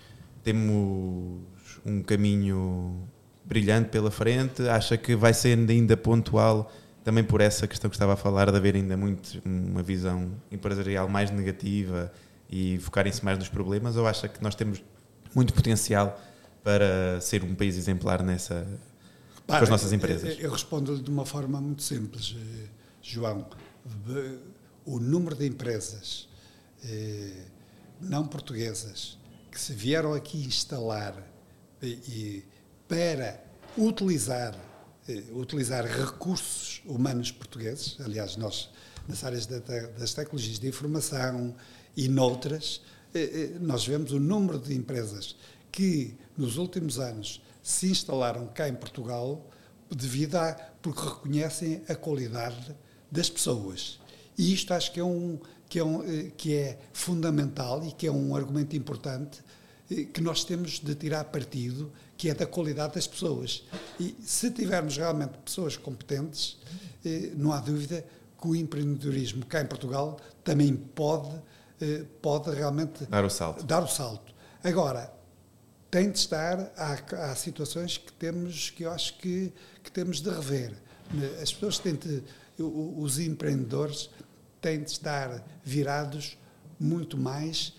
temos 0.44 1.42
um 1.86 2.02
caminho 2.04 3.08
brilhante 3.46 3.90
pela 3.90 4.12
frente? 4.12 4.68
Acha 4.68 4.98
que 4.98 5.16
vai 5.16 5.34
ser 5.34 5.58
ainda 5.58 5.96
pontual, 5.96 6.72
também 7.04 7.24
por 7.24 7.40
essa 7.40 7.68
questão 7.68 7.90
que 7.90 7.96
estava 7.96 8.14
a 8.14 8.18
falar, 8.18 8.52
de 8.52 8.58
haver 8.58 8.76
ainda 8.76 8.98
muito 8.98 9.42
uma 9.46 9.82
visão 9.82 10.32
empresarial 10.52 11.08
mais 11.08 11.32
negativa 11.32 12.12
e 12.50 12.78
focarem-se 12.80 13.24
mais 13.24 13.38
nos 13.38 13.50
problemas? 13.50 13.96
Ou 13.96 14.06
acha 14.08 14.28
que 14.28 14.44
nós 14.44 14.56
temos 14.56 14.84
muito 15.34 15.54
potencial 15.54 16.20
para 16.64 17.20
ser 17.22 17.44
um 17.44 17.56
país 17.56 17.78
exemplar 17.78 18.22
nessa 18.22 18.68
Para, 19.46 19.60
com 19.60 19.64
as 19.64 19.70
nossas 19.70 19.94
empresas? 19.94 20.38
Eu, 20.38 20.46
eu 20.46 20.52
respondo-lhe 20.52 21.02
de 21.02 21.10
uma 21.10 21.26
forma 21.26 21.62
muito 21.62 21.82
simples, 21.82 22.36
eh, 22.38 22.68
João. 23.02 23.48
O 24.88 25.00
número 25.00 25.36
de 25.36 25.46
empresas 25.46 26.28
eh, 26.84 27.46
não 28.02 28.26
portuguesas 28.26 29.18
que 29.52 29.60
se 29.60 29.74
vieram 29.74 30.14
aqui 30.14 30.44
instalar 30.44 31.16
e, 31.82 31.88
e 31.88 32.46
para 32.88 33.44
utilizar 33.78 34.56
eh, 35.08 35.24
utilizar 35.34 35.86
recursos 35.86 36.82
humanos 36.86 37.32
portugueses, 37.32 37.98
aliás, 38.00 38.36
nós 38.38 38.70
nas 39.08 39.24
áreas 39.24 39.46
das 39.46 40.14
tecnologias 40.14 40.60
de 40.60 40.68
informação 40.68 41.56
e 41.96 42.10
noutras, 42.10 42.82
nós 43.62 43.88
vemos 43.88 44.12
o 44.12 44.20
número 44.20 44.60
de 44.60 44.76
empresas 44.76 45.38
que 45.72 46.18
nos 46.38 46.58
últimos 46.58 47.00
anos 47.00 47.42
se 47.64 47.88
instalaram 47.88 48.48
cá 48.48 48.68
em 48.68 48.74
Portugal 48.74 49.48
devido 49.90 50.36
a 50.36 50.54
porque 50.82 51.02
reconhecem 51.02 51.84
a 51.88 51.96
qualidade 51.96 52.76
das 53.12 53.30
pessoas. 53.30 54.00
E 54.38 54.54
isto 54.54 54.74
acho 54.74 54.92
que 54.92 55.00
é 55.00 55.04
um 55.04 55.40
que 55.70 55.80
é, 55.80 55.84
um, 55.84 56.04
eh, 56.04 56.32
que 56.36 56.56
é 56.56 56.80
fundamental 56.94 57.86
e 57.86 57.92
que 57.92 58.08
é 58.08 58.12
um 58.12 58.36
argumento 58.36 58.76
importante 58.76 59.42
eh, 59.92 60.06
que 60.06 60.22
nós 60.22 60.44
temos 60.44 60.80
de 60.80 60.96
tirar 60.96 61.26
partido, 61.26 61.92
que 62.16 62.30
é 62.30 62.34
da 62.34 62.46
qualidade 62.46 62.96
das 62.96 63.08
pessoas. 63.08 63.64
E 64.00 64.16
se 64.22 64.50
tivermos 64.52 64.98
realmente 64.98 65.38
pessoas 65.40 65.76
competentes, 65.76 66.58
eh, 67.06 67.32
não 67.36 67.52
há 67.52 67.60
dúvida 67.60 68.06
que 68.40 68.48
o 68.48 68.56
empreendedorismo 68.56 69.46
cá 69.46 69.62
em 69.62 69.66
Portugal 69.66 70.20
também 70.44 70.76
pode, 70.76 71.42
pode 72.22 72.52
realmente 72.52 73.04
dar 73.06 73.26
o 73.26 73.30
salto. 73.30 73.66
Dar 73.66 73.84
o 73.84 73.88
salto. 73.88 74.32
Agora, 74.64 75.12
tem 75.90 76.12
de 76.12 76.20
estar, 76.20 76.72
há, 76.78 77.32
há 77.32 77.36
situações 77.36 77.98
que 77.98 78.14
temos, 78.14 78.70
que 78.70 78.84
eu 78.84 78.92
acho 78.92 79.18
que, 79.18 79.52
que 79.84 79.92
temos 79.92 80.22
de 80.22 80.30
rever. 80.30 80.74
As 81.42 81.52
pessoas 81.52 81.80
têm 81.80 81.96
de, 81.96 82.24
os 82.60 83.18
empreendedores 83.18 84.12
têm 84.62 84.84
de 84.84 84.92
estar 84.92 85.44
virados 85.64 86.38
muito 86.80 87.18
mais 87.18 87.74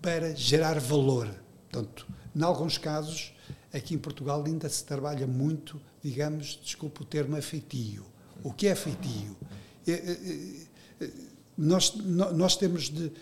para 0.00 0.34
gerar 0.34 0.78
valor. 0.78 1.28
Portanto, 1.70 2.06
em 2.34 2.42
alguns 2.42 2.78
casos, 2.78 3.34
aqui 3.72 3.94
em 3.94 3.98
Portugal 3.98 4.42
ainda 4.44 4.68
se 4.68 4.84
trabalha 4.84 5.26
muito, 5.26 5.80
digamos, 6.02 6.58
desculpe 6.62 7.02
o 7.02 7.04
termo, 7.04 7.36
afetio. 7.36 8.04
O 8.42 8.52
que 8.52 8.66
é 8.66 8.74
feitio? 8.74 9.36
É, 9.86 9.92
é, 9.92 11.04
é, 11.04 11.10
nós, 11.56 11.94
nós 11.94 12.56
temos 12.56 12.90
de, 12.90 13.12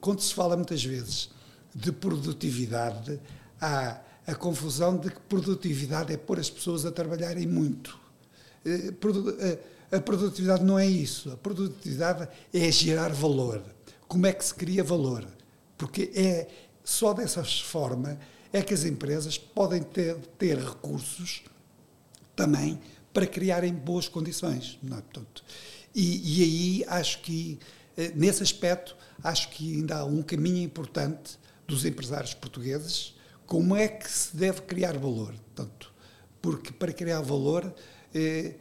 quando 0.00 0.20
se 0.20 0.32
fala 0.32 0.56
muitas 0.56 0.84
vezes 0.84 1.30
de 1.74 1.90
produtividade, 1.90 3.20
há 3.60 4.00
a 4.26 4.34
confusão 4.34 4.96
de 4.96 5.10
que 5.10 5.20
produtividade 5.20 6.12
é 6.12 6.16
pôr 6.16 6.38
as 6.38 6.48
pessoas 6.48 6.86
a 6.86 6.92
trabalharem 6.92 7.46
muito. 7.46 7.98
A 9.90 10.00
produtividade 10.00 10.64
não 10.64 10.78
é 10.78 10.86
isso. 10.86 11.30
A 11.32 11.36
produtividade 11.36 12.28
é 12.52 12.70
gerar 12.70 13.12
valor. 13.12 13.62
Como 14.08 14.26
é 14.26 14.32
que 14.32 14.44
se 14.44 14.54
cria 14.54 14.82
valor? 14.82 15.26
Porque 15.76 16.10
é 16.14 16.48
só 16.82 17.12
dessa 17.12 17.42
forma 17.44 18.18
é 18.52 18.62
que 18.62 18.74
as 18.74 18.84
empresas 18.84 19.36
podem 19.36 19.82
ter, 19.82 20.16
ter 20.38 20.58
recursos 20.58 21.42
também 22.36 22.78
para 23.12 23.26
criarem 23.26 23.72
boas 23.72 24.08
condições. 24.08 24.78
Não 24.82 24.98
é? 24.98 25.00
Portanto, 25.00 25.44
e, 25.94 26.40
e 26.40 26.42
aí 26.42 26.84
acho 26.88 27.20
que, 27.20 27.58
eh, 27.96 28.12
nesse 28.14 28.42
aspecto, 28.42 28.96
acho 29.22 29.48
que 29.50 29.76
ainda 29.76 29.98
há 29.98 30.04
um 30.04 30.22
caminho 30.22 30.62
importante 30.62 31.38
dos 31.66 31.84
empresários 31.84 32.34
portugueses 32.34 33.14
como 33.46 33.76
é 33.76 33.88
que 33.88 34.10
se 34.10 34.36
deve 34.36 34.62
criar 34.62 34.96
valor? 34.98 35.34
Portanto, 35.54 35.92
porque 36.40 36.72
para 36.72 36.92
criar 36.92 37.20
valor 37.20 37.74
eh, 38.14 38.54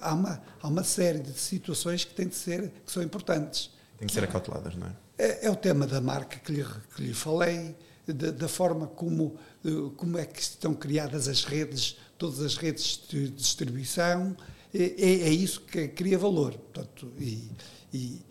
há, 0.00 0.14
uma, 0.14 0.42
há 0.60 0.68
uma 0.68 0.84
série 0.84 1.20
de 1.20 1.32
situações 1.32 2.04
que 2.04 2.14
têm 2.14 2.28
de 2.28 2.34
ser 2.34 2.70
que 2.84 2.92
são 2.92 3.02
importantes. 3.02 3.70
Têm 3.98 4.06
que 4.06 4.14
ser 4.14 4.24
acauteladas, 4.24 4.74
não 4.76 4.86
é? 4.86 4.92
É, 5.18 5.46
é 5.46 5.50
o 5.50 5.56
tema 5.56 5.86
da 5.86 6.00
marca 6.00 6.38
que 6.38 6.52
lhe, 6.52 6.64
que 6.94 7.02
lhe 7.02 7.14
falei, 7.14 7.74
da, 8.06 8.30
da 8.30 8.48
forma 8.48 8.86
como, 8.86 9.36
eh, 9.64 9.90
como 9.96 10.16
é 10.16 10.24
que 10.24 10.40
estão 10.40 10.74
criadas 10.74 11.28
as 11.28 11.44
redes, 11.44 11.98
todas 12.16 12.40
as 12.40 12.56
redes 12.56 13.02
de 13.08 13.28
distribuição. 13.30 14.36
É, 14.72 14.82
é, 14.82 15.20
é 15.22 15.30
isso 15.30 15.62
que 15.62 15.88
cria 15.88 16.18
valor. 16.18 16.52
Portanto, 16.54 17.12
e, 17.18 17.50
e 17.92 18.22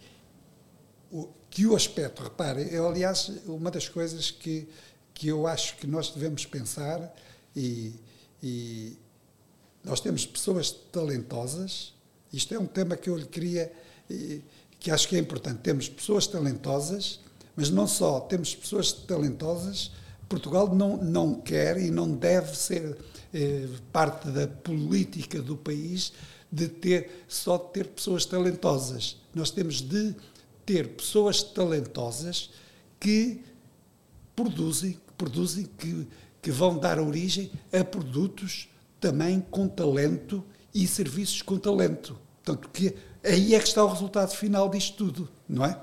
o, 1.11 1.29
que 1.49 1.65
o 1.65 1.75
aspecto, 1.75 2.23
repare, 2.23 2.73
é 2.73 2.77
aliás 2.77 3.29
uma 3.45 3.69
das 3.69 3.89
coisas 3.89 4.31
que 4.31 4.67
que 5.17 5.29
eu 5.29 5.47
acho 5.47 5.77
que 5.77 5.87
nós 5.87 6.11
devemos 6.11 6.45
pensar 6.45 7.11
e, 7.55 7.95
e 8.41 8.99
nós 9.87 9.99
temos 9.99 10.25
pessoas 10.25 10.71
talentosas. 10.71 11.93
Isto 12.31 12.53
é 12.53 12.59
um 12.59 12.65
tema 12.65 12.95
que 12.95 13.09
eu 13.09 13.17
lhe 13.17 13.25
queria, 13.25 13.71
que 14.79 14.91
acho 14.91 15.07
que 15.07 15.15
é 15.15 15.19
importante. 15.19 15.59
Temos 15.59 15.87
pessoas 15.89 16.27
talentosas, 16.27 17.19
mas 17.55 17.69
não 17.69 17.87
só, 17.87 18.19
temos 18.19 18.55
pessoas 18.55 18.91
talentosas. 18.91 19.91
Portugal 20.29 20.75
não, 20.75 20.97
não 20.97 21.35
quer 21.35 21.77
e 21.77 21.89
não 21.89 22.11
deve 22.11 22.55
ser 22.55 22.97
eh, 23.33 23.67
parte 23.93 24.29
da 24.29 24.45
política 24.45 25.41
do 25.41 25.55
país 25.55 26.11
de 26.51 26.67
ter 26.67 27.23
só 27.27 27.57
de 27.57 27.71
ter 27.71 27.87
pessoas 27.87 28.25
talentosas. 28.25 29.17
Nós 29.33 29.51
temos 29.51 29.81
de 29.81 30.13
ter 30.65 30.89
pessoas 30.89 31.41
talentosas 31.41 32.49
que 32.99 33.41
produzem 34.35 34.99
produzem, 35.17 35.67
que, 35.77 36.07
que 36.41 36.51
vão 36.51 36.77
dar 36.77 36.99
origem 36.99 37.51
a 37.73 37.83
produtos 37.83 38.69
também 38.99 39.39
com 39.39 39.67
talento 39.67 40.43
e 40.73 40.87
serviços 40.87 41.41
com 41.41 41.57
talento. 41.57 42.17
Portanto, 42.43 42.69
que 42.69 42.95
aí 43.23 43.55
é 43.55 43.59
que 43.59 43.67
está 43.67 43.83
o 43.83 43.87
resultado 43.87 44.31
final 44.31 44.69
disto 44.69 44.97
tudo, 44.97 45.29
não 45.47 45.65
é? 45.65 45.77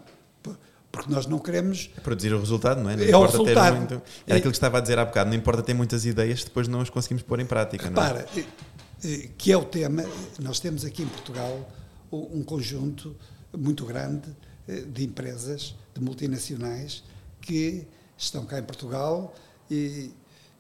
Porque 0.91 1.11
nós 1.11 1.27
não 1.27 1.41
queremos. 1.41 1.89
Produzir 2.05 2.33
o 2.33 2.39
resultado, 2.39 2.81
não 2.81 2.89
é? 2.89 2.97
Não 2.97 3.05
é 3.05 3.17
o 3.17 3.27
resultado. 3.27 3.77
Muito... 3.77 4.03
Era 4.27 4.39
aquilo 4.39 4.53
que 4.53 4.57
estava 4.57 4.79
a 4.79 4.81
dizer 4.81 4.97
há 4.97 5.05
bocado, 5.05 5.29
não 5.29 5.37
importa 5.37 5.61
ter 5.61 5.75
muitas 5.75 6.07
ideias, 6.07 6.45
depois 6.45 6.69
não 6.69 6.81
as 6.81 6.89
conseguimos 6.89 7.23
pôr 7.25 7.41
em 7.41 7.47
prática. 7.47 7.89
Repara, 7.89 8.27
não 8.33 8.43
é? 8.43 9.29
que 9.37 9.51
é 9.51 9.57
o 9.57 9.65
tema. 9.65 10.05
Nós 10.39 10.61
temos 10.61 10.85
aqui 10.85 11.03
em 11.03 11.09
Portugal 11.09 11.69
um 12.13 12.45
conjunto 12.45 13.17
muito 13.57 13.85
grande 13.85 14.29
eh, 14.69 14.83
de 14.83 15.05
empresas, 15.05 15.75
de 15.93 16.01
multinacionais, 16.01 17.03
que 17.41 17.87
estão 18.17 18.47
cá 18.47 18.59
em 18.61 18.63
Portugal 18.63 19.35
e, 19.69 20.13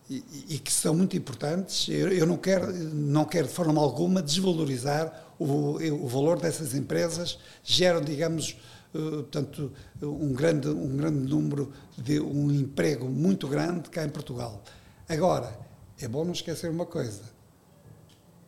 e, 0.08 0.24
e 0.50 0.58
que 0.58 0.72
são 0.72 0.94
muito 0.94 1.16
importantes. 1.16 1.88
Eu, 1.88 2.12
eu, 2.12 2.26
não, 2.26 2.36
quero, 2.36 2.72
não 2.72 3.24
quero 3.24 3.48
de 3.48 3.52
forma 3.52 3.80
alguma 3.80 4.22
desvalorizar 4.22 5.32
o, 5.38 5.76
o 6.04 6.08
valor 6.08 6.40
dessas 6.40 6.74
empresas, 6.74 7.38
geram, 7.62 8.00
digamos, 8.00 8.56
uh, 8.94 9.22
portanto, 9.22 9.72
um 10.02 10.32
grande, 10.32 10.68
um 10.68 10.96
grande 10.96 11.28
número 11.28 11.72
de 11.96 12.20
um 12.20 12.50
emprego 12.52 13.08
muito 13.08 13.48
grande 13.48 13.88
cá 13.90 14.04
em 14.04 14.10
Portugal. 14.10 14.62
Agora, 15.08 15.58
é 15.98 16.08
bom 16.08 16.24
não 16.24 16.32
esquecer 16.32 16.70
uma 16.70 16.86
coisa. 16.86 17.22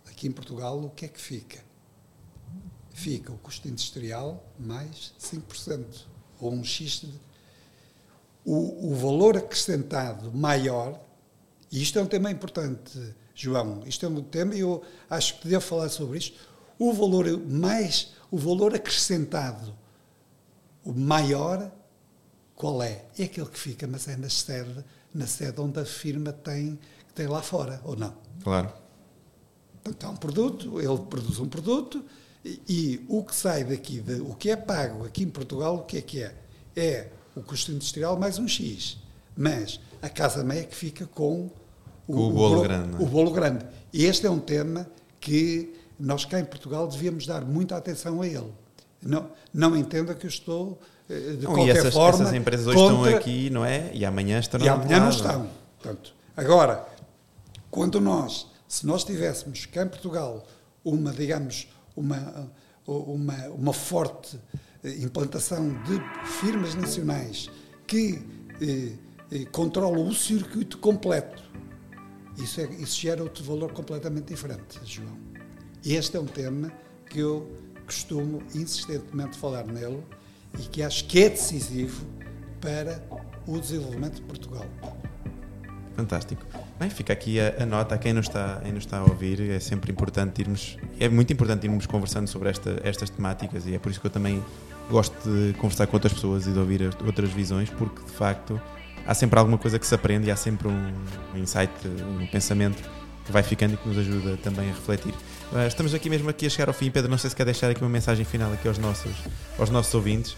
Aqui 0.06 0.28
em 0.28 0.32
Portugal, 0.32 0.78
o 0.82 0.90
que 0.90 1.04
é 1.04 1.08
que 1.08 1.20
fica? 1.20 1.64
Fica 2.90 3.32
o 3.32 3.38
custo 3.38 3.68
industrial 3.68 4.42
mais 4.58 5.12
5%, 5.20 5.84
ou 6.40 6.52
um 6.52 6.64
X 6.64 7.00
de 7.00 7.26
o, 8.46 8.92
o 8.92 8.94
valor 8.94 9.36
acrescentado 9.36 10.32
maior, 10.32 11.00
e 11.76 11.82
isto 11.82 11.98
é 11.98 12.02
um 12.02 12.06
tema 12.06 12.30
importante, 12.30 12.98
João, 13.34 13.82
isto 13.84 14.06
é 14.06 14.08
um 14.08 14.22
tema, 14.22 14.54
eu 14.54 14.82
acho 15.10 15.38
que 15.38 15.46
devo 15.46 15.60
falar 15.62 15.90
sobre 15.90 16.16
isto, 16.16 16.38
o 16.78 16.90
valor 16.94 17.26
mais, 17.46 18.14
o 18.30 18.38
valor 18.38 18.74
acrescentado, 18.74 19.76
o 20.82 20.94
maior, 20.94 21.70
qual 22.54 22.82
é? 22.82 23.04
É 23.18 23.24
aquele 23.24 23.48
que 23.48 23.58
fica, 23.58 23.86
mas 23.86 24.08
é 24.08 24.16
na 24.16 24.30
sede, 24.30 24.82
na 25.12 25.26
sede 25.26 25.60
onde 25.60 25.78
a 25.78 25.84
firma 25.84 26.32
tem, 26.32 26.78
tem 27.14 27.26
lá 27.26 27.42
fora, 27.42 27.78
ou 27.84 27.94
não? 27.94 28.16
Claro. 28.42 28.72
Então, 29.86 30.12
um 30.12 30.16
produto, 30.16 30.80
ele 30.80 30.98
produz 31.10 31.38
um 31.38 31.46
produto, 31.46 32.02
e, 32.42 32.62
e 32.66 33.06
o 33.06 33.22
que 33.22 33.36
sai 33.36 33.64
daqui, 33.64 34.00
de, 34.00 34.14
o 34.22 34.34
que 34.34 34.48
é 34.48 34.56
pago 34.56 35.04
aqui 35.04 35.24
em 35.24 35.28
Portugal, 35.28 35.76
o 35.76 35.82
que 35.82 35.98
é 35.98 36.00
que 36.00 36.22
é? 36.22 36.34
é 36.74 37.10
o 37.34 37.42
custo 37.42 37.70
industrial 37.70 38.18
mais 38.18 38.38
um 38.38 38.48
X. 38.48 38.96
Mas 39.36 39.78
a 40.00 40.08
casa 40.08 40.42
meia 40.42 40.64
que 40.64 40.74
fica 40.74 41.04
com 41.04 41.50
o, 42.08 42.12
o 42.12 42.30
bolo 42.30 42.32
bolo, 42.32 42.62
grande. 42.62 42.94
é? 42.96 43.02
O 43.02 43.06
bolo 43.06 43.30
grande. 43.30 43.66
E 43.92 44.04
este 44.04 44.26
é 44.26 44.30
um 44.30 44.38
tema 44.38 44.86
que 45.20 45.74
nós 45.98 46.24
cá 46.24 46.38
em 46.40 46.44
Portugal 46.44 46.86
devíamos 46.86 47.26
dar 47.26 47.44
muita 47.44 47.76
atenção 47.76 48.20
a 48.22 48.26
ele. 48.26 48.52
Não, 49.02 49.30
não 49.52 49.76
entenda 49.76 50.14
que 50.14 50.26
eu 50.26 50.28
estou, 50.30 50.78
eh, 51.08 51.14
de 51.38 51.44
Não, 51.44 51.54
qualquer 51.54 51.74
e 51.76 51.78
essas, 51.78 51.94
forma, 51.94 52.22
essas 52.22 52.34
empresas 52.34 52.66
hoje 52.66 52.76
contra- 52.78 52.94
estão 53.06 53.18
aqui, 53.18 53.50
não 53.50 53.64
é? 53.64 53.90
E 53.94 54.04
amanhã 54.04 54.38
estão 54.38 54.60
e 54.60 54.68
amanhã 54.68 54.96
não 54.98 55.04
lado. 55.06 55.14
estão. 55.16 55.50
Portanto, 55.80 56.14
agora, 56.36 56.86
quando 57.70 58.00
nós, 58.00 58.46
se 58.68 58.86
nós 58.86 59.04
tivéssemos 59.04 59.66
cá 59.66 59.82
em 59.84 59.88
Portugal 59.88 60.44
uma, 60.84 61.12
digamos, 61.12 61.68
uma, 61.96 62.50
uma, 62.86 63.34
uma 63.48 63.72
forte 63.72 64.38
eh, 64.84 64.90
implantação 65.02 65.68
de 65.84 66.00
firmas 66.26 66.74
nacionais 66.74 67.48
que 67.86 68.22
eh, 68.60 68.92
eh, 69.30 69.44
controlam 69.52 70.06
o 70.08 70.14
circuito 70.14 70.78
completo, 70.78 71.42
isso, 72.38 72.60
é, 72.60 72.64
isso 72.64 73.00
gera 73.00 73.22
outro 73.22 73.42
valor 73.44 73.72
completamente 73.72 74.26
diferente, 74.26 74.78
João. 74.84 75.16
Este 75.84 76.16
é 76.16 76.20
um 76.20 76.26
tema 76.26 76.72
que 77.08 77.18
eu 77.20 77.50
costumo 77.84 78.42
insistentemente 78.54 79.36
falar 79.38 79.64
nele 79.64 80.02
e 80.58 80.62
que 80.62 80.82
acho 80.82 81.04
que 81.06 81.22
é 81.22 81.28
decisivo 81.30 82.04
para 82.60 83.02
o 83.46 83.58
desenvolvimento 83.60 84.14
de 84.16 84.22
Portugal. 84.22 84.66
Fantástico. 85.94 86.44
Bem, 86.78 86.90
fica 86.90 87.12
aqui 87.12 87.40
a, 87.40 87.62
a 87.62 87.64
nota 87.66 87.94
a 87.94 87.98
quem 87.98 88.12
nos, 88.12 88.26
está, 88.26 88.60
quem 88.62 88.72
nos 88.72 88.84
está 88.84 88.98
a 88.98 89.04
ouvir. 89.04 89.40
É 89.48 89.58
sempre 89.60 89.90
importante 89.90 90.40
irmos, 90.42 90.76
é 91.00 91.08
muito 91.08 91.32
importante 91.32 91.64
irmos 91.64 91.86
conversando 91.86 92.26
sobre 92.28 92.50
esta, 92.50 92.80
estas 92.84 93.08
temáticas 93.08 93.66
e 93.66 93.74
é 93.74 93.78
por 93.78 93.90
isso 93.90 94.00
que 94.00 94.06
eu 94.06 94.10
também 94.10 94.44
gosto 94.90 95.14
de 95.22 95.54
conversar 95.54 95.86
com 95.86 95.96
outras 95.96 96.12
pessoas 96.12 96.46
e 96.46 96.52
de 96.52 96.58
ouvir 96.58 96.82
as- 96.82 96.96
outras 97.00 97.30
visões, 97.30 97.70
porque 97.70 98.02
de 98.04 98.10
facto 98.10 98.60
há 99.06 99.14
sempre 99.14 99.38
alguma 99.38 99.58
coisa 99.58 99.78
que 99.78 99.86
se 99.86 99.94
aprende 99.94 100.28
e 100.28 100.30
há 100.30 100.36
sempre 100.36 100.68
um, 100.68 100.94
um 101.34 101.38
insight, 101.38 101.72
um 101.86 102.26
pensamento 102.26 102.82
que 103.24 103.32
vai 103.32 103.42
ficando 103.42 103.74
e 103.74 103.76
que 103.76 103.88
nos 103.88 103.98
ajuda 103.98 104.36
também 104.38 104.70
a 104.70 104.72
refletir. 104.72 105.14
Ah, 105.52 105.66
Estamos 105.66 105.94
aqui 105.94 106.08
mesmo 106.08 106.28
aqui 106.28 106.46
a 106.46 106.50
chegar 106.50 106.68
ao 106.68 106.74
fim, 106.74 106.90
Pedro. 106.90 107.10
Não 107.10 107.18
sei 107.18 107.30
se 107.30 107.36
quer 107.36 107.44
deixar 107.44 107.70
aqui 107.70 107.80
uma 107.80 107.90
mensagem 107.90 108.24
final 108.24 108.52
aqui 108.52 108.68
aos 108.68 108.78
nossos, 108.78 109.12
aos 109.58 109.70
nossos 109.70 109.92
ouvintes. 109.94 110.36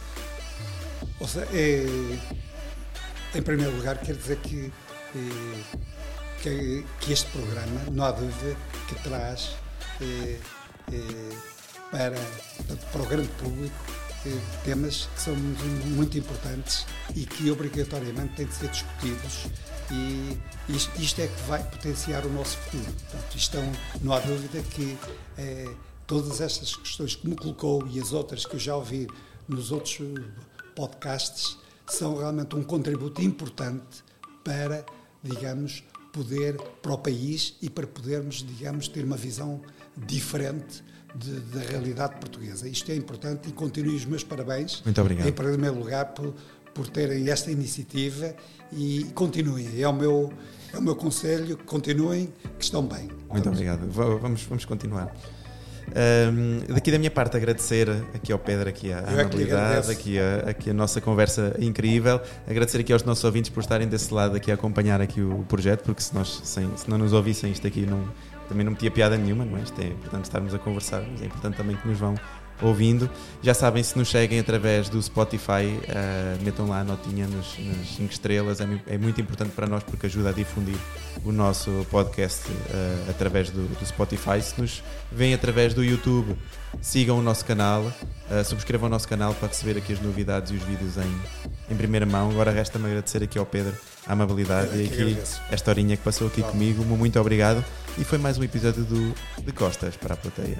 Ou 1.21 1.29
seja, 1.29 1.47
é, 1.53 1.87
em 3.35 3.43
primeiro 3.43 3.77
lugar, 3.77 3.99
quero 3.99 4.17
dizer 4.17 4.37
que, 4.37 4.73
eh, 5.15 5.79
que, 6.43 6.85
que 7.01 7.13
este 7.13 7.31
programa, 7.31 7.81
não 7.93 8.05
há 8.05 8.11
dúvida, 8.13 8.57
que 8.89 8.95
traz 9.03 9.51
eh, 10.01 10.39
para, 11.91 12.17
para 12.93 13.03
o 13.03 13.07
grande 13.07 13.29
público 13.29 13.75
temas 14.65 15.09
que 15.15 15.21
são 15.21 15.35
muito, 15.35 16.19
importantes 16.19 16.87
e 17.15 17.25
que 17.25 17.51
obrigatoriamente 17.51 18.35
têm 18.35 18.47
de 18.47 18.55
ser 18.55 18.69
discutidos 18.69 19.47
e 19.91 20.39
isto, 20.69 21.01
isto 21.01 21.21
é 21.21 21.27
que 21.27 21.43
vai 21.43 21.63
potenciar 21.63 22.27
o 22.27 22.31
nosso 22.31 22.57
futuro. 22.59 22.85
Portanto, 22.85 23.37
isto 23.37 23.57
é 23.57 23.73
não 24.03 24.13
há 24.13 24.21
dúvida 24.21 24.63
que 24.71 24.97
eh, 25.39 25.75
todas 26.07 26.41
estas 26.41 26.77
questões 26.77 27.17
que 27.17 27.29
me 27.29 27.37
colocou 27.37 27.87
e 27.89 28.01
as 28.01 28.13
outras 28.13 28.45
que 28.45 28.55
eu 28.55 28.61
já 28.61 28.77
ouvi 28.77 29.07
nos 29.49 29.71
outros 29.73 29.99
podcasts 30.75 31.57
são 31.87 32.17
realmente 32.17 32.55
um 32.55 32.63
contributo 32.63 33.23
importante 33.23 34.05
para, 34.45 34.85
digamos, 35.23 35.83
poder 36.13 36.57
para 36.83 36.93
o 36.93 36.99
país 36.99 37.57
e 37.63 37.69
para 37.71 37.87
podermos, 37.87 38.37
digamos, 38.47 38.89
ter 38.89 39.05
uma 39.05 39.17
visão 39.17 39.61
diferente 39.97 40.83
de- 41.15 41.41
da 41.41 41.61
realidade 41.61 42.17
portuguesa. 42.21 42.69
Isto 42.69 42.91
é 42.93 42.97
importante 42.97 43.49
e 43.49 43.53
continuo 43.53 43.95
os 43.95 44.05
meus 44.05 44.23
parabéns. 44.25 44.83
Muito 44.85 45.01
obrigado. 45.01 45.27
Em 45.29 45.33
primeiro 45.33 45.79
lugar, 45.79 46.07
por, 46.15 46.35
por 46.75 46.89
terem 46.89 47.29
esta 47.29 47.51
iniciativa 47.51 48.35
e 48.73 49.05
continuem. 49.15 49.81
É 49.81 49.89
o 49.89 49.93
meu, 49.93 50.33
é 50.73 50.79
o 50.79 50.83
meu 50.83 50.95
conselho, 50.97 51.57
continuem, 51.59 52.33
que 52.59 52.65
estão 52.65 52.83
bem. 52.87 53.09
Muito 53.31 53.49
obrigado. 53.49 53.91
Va- 53.91 54.17
Vamos, 54.17 54.43
vamos 54.45 54.65
continuar. 54.65 55.15
Ahm, 55.95 56.61
daqui 56.75 56.91
da 56.91 56.99
minha 56.99 57.11
parte 57.11 57.37
agradecer 57.37 57.89
aqui 58.15 58.33
ao 58.33 58.39
Pedro 58.39 58.69
aqui 58.69 58.89
Eu 58.89 58.99
é 58.99 58.99
amabilidade, 59.01 59.91
aqui 59.91 60.19
a, 60.19 60.51
aqui 60.51 60.71
a 60.71 60.75
nossa 60.75 61.01
conversa 61.01 61.55
incrível, 61.59 62.21
agradecer 62.49 62.79
aqui 62.79 62.93
aos 62.93 63.03
nossos 63.03 63.25
ouvintes 63.25 63.51
por 63.51 63.61
estarem 63.61 63.89
desse 63.89 64.13
lado 64.13 64.37
aqui 64.37 64.51
a 64.51 64.55
acompanhar 64.55 65.01
aqui 65.01 65.21
o 65.21 65.45
projeto, 65.49 65.83
porque 65.85 66.03
se 66.03 66.15
nós 66.15 66.41
sem, 66.45 66.71
se 66.77 66.89
não 66.89 66.99
nos 66.99 67.13
ouvissem 67.13 67.51
isto 67.51 67.67
aqui 67.67 67.87
não, 67.87 68.07
também 68.49 68.65
não 68.65 68.73
metia 68.73 68.91
piada 68.91 69.17
nenhuma, 69.17 69.45
não 69.45 69.59
é? 69.59 69.63
Isto 69.63 69.81
é 69.81 69.87
importante 69.87 70.25
estarmos 70.25 70.55
a 70.55 70.59
conversar, 70.59 71.03
mas 71.11 71.23
é 71.23 71.27
importante 71.27 71.57
também 71.57 71.77
que 71.77 71.87
nos 71.87 71.99
vão 71.99 72.15
ouvindo. 72.61 73.09
Já 73.43 73.55
sabem, 73.55 73.83
se 73.83 73.97
nos 73.97 74.11
seguem 74.11 74.39
através 74.41 74.89
do 74.89 75.01
Spotify, 75.03 75.79
ah, 75.89 76.37
metam 76.43 76.69
lá 76.69 76.81
a 76.81 76.85
notinha 76.85 77.27
nos, 77.27 77.57
nas 77.59 77.89
5 77.97 78.13
estrelas, 78.13 78.61
é, 78.61 78.67
é 78.87 78.99
muito 78.99 79.21
importante 79.21 79.51
para 79.53 79.67
nós 79.67 79.83
porque 79.83 80.07
ajuda 80.07 80.31
a 80.31 80.33
difundir 80.33 80.77
o 81.25 81.33
nosso 81.33 81.87
podcast 81.91 82.43
ah, 82.71 83.11
através 83.11 83.51
do, 83.51 83.67
do 83.69 83.87
Spotify. 83.87 84.41
Se 84.43 84.61
nos 84.61 84.83
veem 85.13 85.35
através 85.35 85.73
do 85.75 85.85
YouTube, 85.85 86.37
sigam 86.83 87.19
o 87.19 87.23
nosso 87.23 87.45
canal, 87.45 87.93
ah, 88.31 88.43
subscrevam 88.45 88.89
o 88.89 88.91
nosso 88.91 89.07
canal 89.09 89.35
para 89.35 89.49
receber 89.49 89.79
aqui 89.79 89.93
as 89.93 90.01
novidades 90.01 90.51
e 90.53 90.55
os 90.57 90.63
vídeos 90.63 90.97
em, 90.97 91.73
em 91.73 91.77
primeira 91.77 92.07
mão. 92.07 92.31
Agora 92.31 92.51
resta-me 92.51 92.87
agradecer 92.87 93.23
aqui 93.23 93.39
ao 93.39 93.47
Pedro 93.47 93.75
a 94.07 94.13
amabilidade 94.15 94.71
é 94.73 94.83
e 94.83 94.87
aqui 94.87 95.19
esta 95.51 95.71
horinha 95.71 95.97
que 95.97 96.03
passou 96.03 96.27
aqui 96.29 96.41
Claro. 96.41 96.53
comigo. 96.53 96.83
Muito 96.85 97.21
obrigado. 97.21 97.63
E 97.99 98.05
foi 98.05 98.17
mais 98.19 98.39
um 98.39 98.43
episódio 98.43 98.85
do 98.85 99.15
De 99.45 99.53
Costas 99.53 99.97
para 99.97 100.15
a 100.15 100.17
Plateia. 100.17 100.59